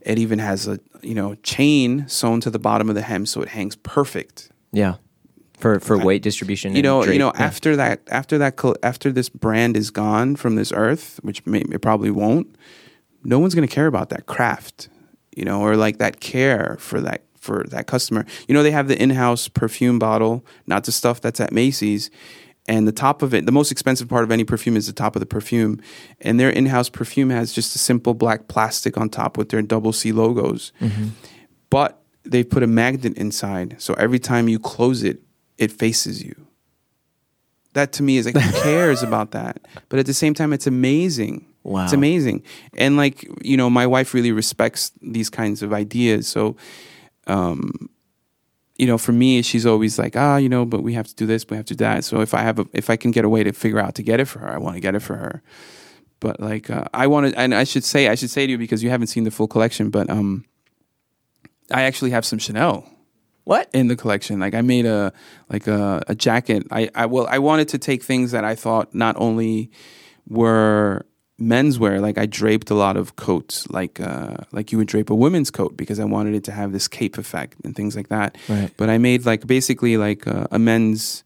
[0.00, 3.42] It even has a you know chain sewn to the bottom of the hem so
[3.42, 4.96] it hangs perfect yeah,
[5.62, 6.72] for for weight distribution.
[6.72, 7.44] you and know, you know, yeah.
[7.44, 11.80] after that, after that, after this brand is gone from this earth, which may, it
[11.80, 12.56] probably won't,
[13.22, 14.88] no one's going to care about that craft,
[15.36, 18.24] you know, or like that care for that for that customer.
[18.48, 22.10] You know, they have the in-house perfume bottle, not the stuff that's at Macy's.
[22.68, 25.16] And the top of it, the most expensive part of any perfume is the top
[25.16, 25.80] of the perfume.
[26.20, 29.92] And their in-house perfume has just a simple black plastic on top with their double
[29.92, 30.72] C logos.
[31.70, 35.22] But they put a magnet inside, so every time you close it,
[35.58, 36.46] it faces you.
[37.72, 39.60] That to me is like who cares about that?
[39.88, 41.46] But at the same time, it's amazing.
[41.64, 41.84] Wow.
[41.84, 42.42] It's amazing.
[42.76, 46.28] And like, you know, my wife really respects these kinds of ideas.
[46.28, 46.56] So
[47.26, 47.88] um,
[48.76, 51.26] you know, for me, she's always like, ah, you know, but we have to do
[51.26, 52.04] this, we have to do that.
[52.04, 54.02] So if I have a, if I can get a way to figure out to
[54.02, 55.42] get it for her, I want to get it for her.
[56.20, 58.58] But like, uh, I want to, and I should say, I should say to you
[58.58, 60.44] because you haven't seen the full collection, but um,
[61.70, 62.88] I actually have some Chanel
[63.44, 63.68] what?
[63.72, 64.38] in the collection.
[64.38, 65.12] Like I made a
[65.48, 66.66] like a, a jacket.
[66.70, 69.70] I, I well I wanted to take things that I thought not only
[70.28, 71.04] were
[71.42, 75.14] menswear, like I draped a lot of coats, like uh, like you would drape a
[75.14, 78.38] women's coat because I wanted it to have this cape effect and things like that.
[78.48, 78.70] Right.
[78.76, 81.24] But I made like basically like a, a men's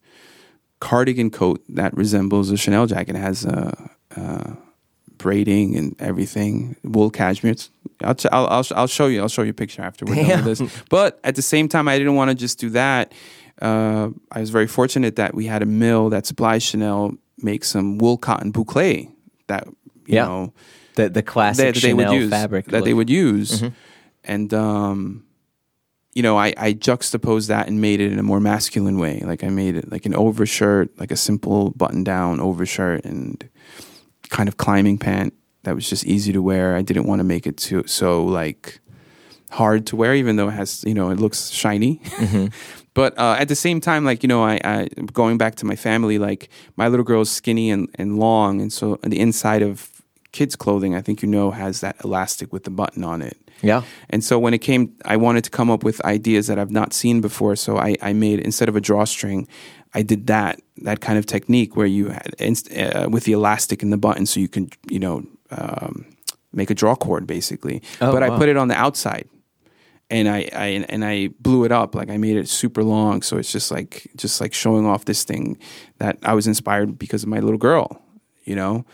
[0.79, 3.15] cardigan coat that resembles a Chanel jacket.
[3.15, 4.57] It has a, a
[5.17, 7.53] braiding and everything, wool cashmere.
[7.53, 7.69] It's,
[8.03, 9.21] I'll, ch- I'll, I'll, I'll show you.
[9.21, 10.83] I'll show you a picture after we're done with this.
[10.89, 13.13] But at the same time, I didn't want to just do that.
[13.59, 17.97] Uh, I was very fortunate that we had a mill that supplies Chanel make some
[17.97, 19.11] wool cotton boucle
[19.47, 19.67] that
[20.07, 20.25] you Yeah.
[20.25, 20.53] know
[20.95, 23.63] The the classic that they would Chanel use fabric that they would use,
[24.23, 25.23] and um,
[26.13, 29.21] you know, I, I juxtaposed that and made it in a more masculine way.
[29.23, 33.47] Like I made it like an overshirt, like a simple button down overshirt, and
[34.29, 35.33] kind of climbing pant
[35.63, 36.75] that was just easy to wear.
[36.75, 38.79] I didn't want to make it too so like
[39.51, 42.01] hard to wear, even though it has you know it looks shiny.
[42.97, 45.75] But uh, at the same time, like you know, I, I going back to my
[45.75, 49.96] family, like my little girl is skinny and, and long, and so the inside of
[50.37, 53.37] kids' clothing, I think you know, has that elastic with the button on it.
[53.63, 53.81] Yeah.
[54.11, 56.93] And so when it came, I wanted to come up with ideas that I've not
[56.93, 57.55] seen before.
[57.55, 59.47] So I, I made instead of a drawstring,
[59.95, 63.81] I did that that kind of technique where you had inst- uh, with the elastic
[63.81, 66.05] in the button, so you can you know um,
[66.53, 67.81] make a draw cord basically.
[67.99, 69.27] Oh, but I put it on the outside,
[70.11, 73.37] and I, I and I blew it up like I made it super long, so
[73.37, 75.57] it's just like just like showing off this thing
[75.97, 77.99] that I was inspired because of my little girl,
[78.43, 78.85] you know.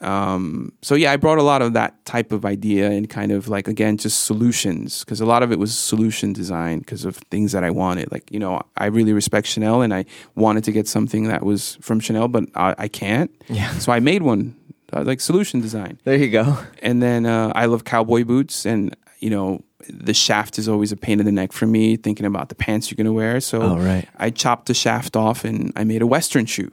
[0.00, 3.48] Um, so yeah, I brought a lot of that type of idea and kind of
[3.48, 7.52] like again just solutions because a lot of it was solution design because of things
[7.52, 8.10] that I wanted.
[8.12, 11.76] Like you know, I really respect Chanel and I wanted to get something that was
[11.80, 13.30] from Chanel, but I, I can't.
[13.48, 13.70] Yeah.
[13.78, 14.56] So I made one
[14.92, 16.58] uh, like solution design, There you go.
[16.82, 20.96] and then uh, I love cowboy boots and you know the shaft is always a
[20.96, 23.40] pain in the neck for me thinking about the pants you're gonna wear.
[23.40, 24.06] So Oh, right.
[24.18, 26.72] I chopped the shaft off and I made a western shoe,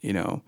[0.00, 0.42] you know.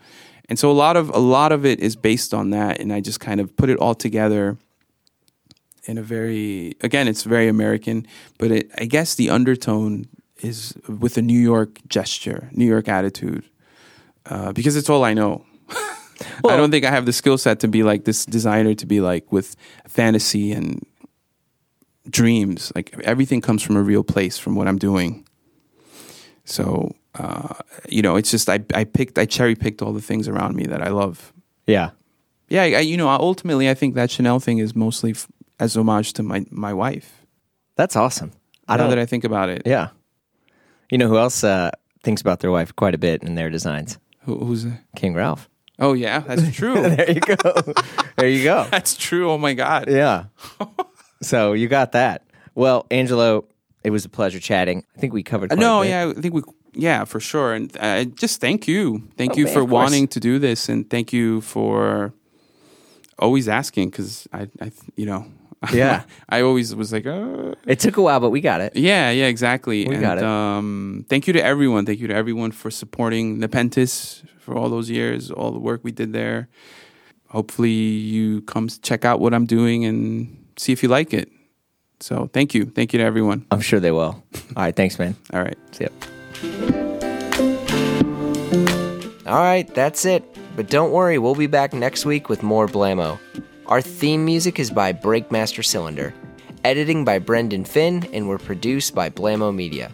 [0.51, 3.01] And so a lot of a lot of it is based on that and I
[3.01, 4.59] just kind of put it all together
[5.84, 10.07] in a very again it's very American, but it, I guess the undertone
[10.38, 13.44] is with a New York gesture, New York attitude.
[14.26, 15.44] Uh, because it's all I know.
[16.42, 18.86] well, I don't think I have the skill set to be like this designer to
[18.86, 19.57] be like with
[19.88, 20.84] fantasy and
[22.09, 22.72] dreams.
[22.74, 25.26] Like everything comes from a real place from what I'm doing.
[26.44, 27.55] So uh,
[27.89, 30.65] you know, it's just I I picked I cherry picked all the things around me
[30.65, 31.33] that I love.
[31.67, 31.91] Yeah.
[32.49, 36.13] Yeah, I, you know, ultimately I think that Chanel thing is mostly f- as homage
[36.15, 37.25] to my my wife.
[37.77, 38.33] That's awesome.
[38.69, 38.91] I now don't.
[38.91, 39.89] that I think about it, yeah.
[40.91, 41.71] You know who else uh,
[42.03, 43.99] thinks about their wife quite a bit in their designs?
[44.23, 44.81] Who, who's that?
[44.97, 45.49] King Ralph.
[45.79, 46.75] Oh yeah, that's true.
[46.75, 47.37] there you go.
[48.17, 48.67] there you go.
[48.71, 49.31] that's true.
[49.31, 49.89] Oh my god.
[49.89, 50.25] Yeah.
[51.23, 52.27] so you got that.
[52.55, 53.45] Well, Angelo,
[53.85, 54.85] it was a pleasure chatting.
[54.97, 55.51] I think we covered.
[55.51, 55.89] Quite no, a bit.
[55.91, 56.43] yeah, I think we,
[56.75, 57.53] yeah, for sure.
[57.55, 61.12] And uh, just thank you, thank Oh, you for wanting to do this, and thank
[61.12, 62.12] you for
[63.18, 65.27] always asking because I, I, you know,
[65.75, 66.05] Yeah.
[66.29, 68.77] I always was like, uh, It took a while, but we got it.
[68.77, 69.87] yeah, yeah, exactly.
[69.87, 70.25] We and, got it.
[70.25, 71.85] Um, thank you to everyone.
[71.85, 75.93] Thank you to everyone for supporting Nepenthes for all those years, all the work we
[75.93, 76.49] did there.
[77.29, 81.31] Hopefully, you come check out what I'm doing and see if you like it.
[82.01, 83.45] So, thank you, thank you to everyone.
[83.51, 84.25] I'm sure they will.
[84.57, 84.75] All right.
[84.75, 85.14] Thanks, man.
[85.33, 85.59] All right.
[85.73, 85.91] See ya.
[89.26, 90.24] All right, that's it.
[90.57, 93.18] But don't worry, we'll be back next week with more Blamo.
[93.66, 96.12] Our theme music is by Breakmaster Cylinder,
[96.64, 99.93] editing by Brendan Finn, and we're produced by Blamo Media.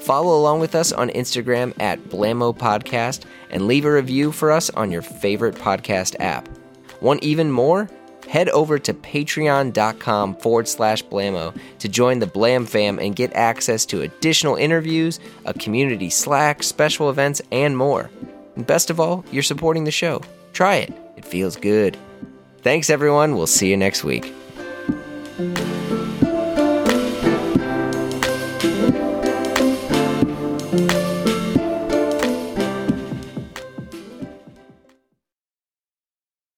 [0.00, 4.68] Follow along with us on Instagram at Blamo Podcast and leave a review for us
[4.70, 6.46] on your favorite podcast app.
[7.00, 7.88] Want even more?
[8.34, 13.86] Head over to patreon.com forward slash blamo to join the Blam fam and get access
[13.86, 18.10] to additional interviews, a community Slack, special events, and more.
[18.56, 20.20] And best of all, you're supporting the show.
[20.52, 21.96] Try it, it feels good.
[22.62, 23.36] Thanks, everyone.
[23.36, 24.34] We'll see you next week.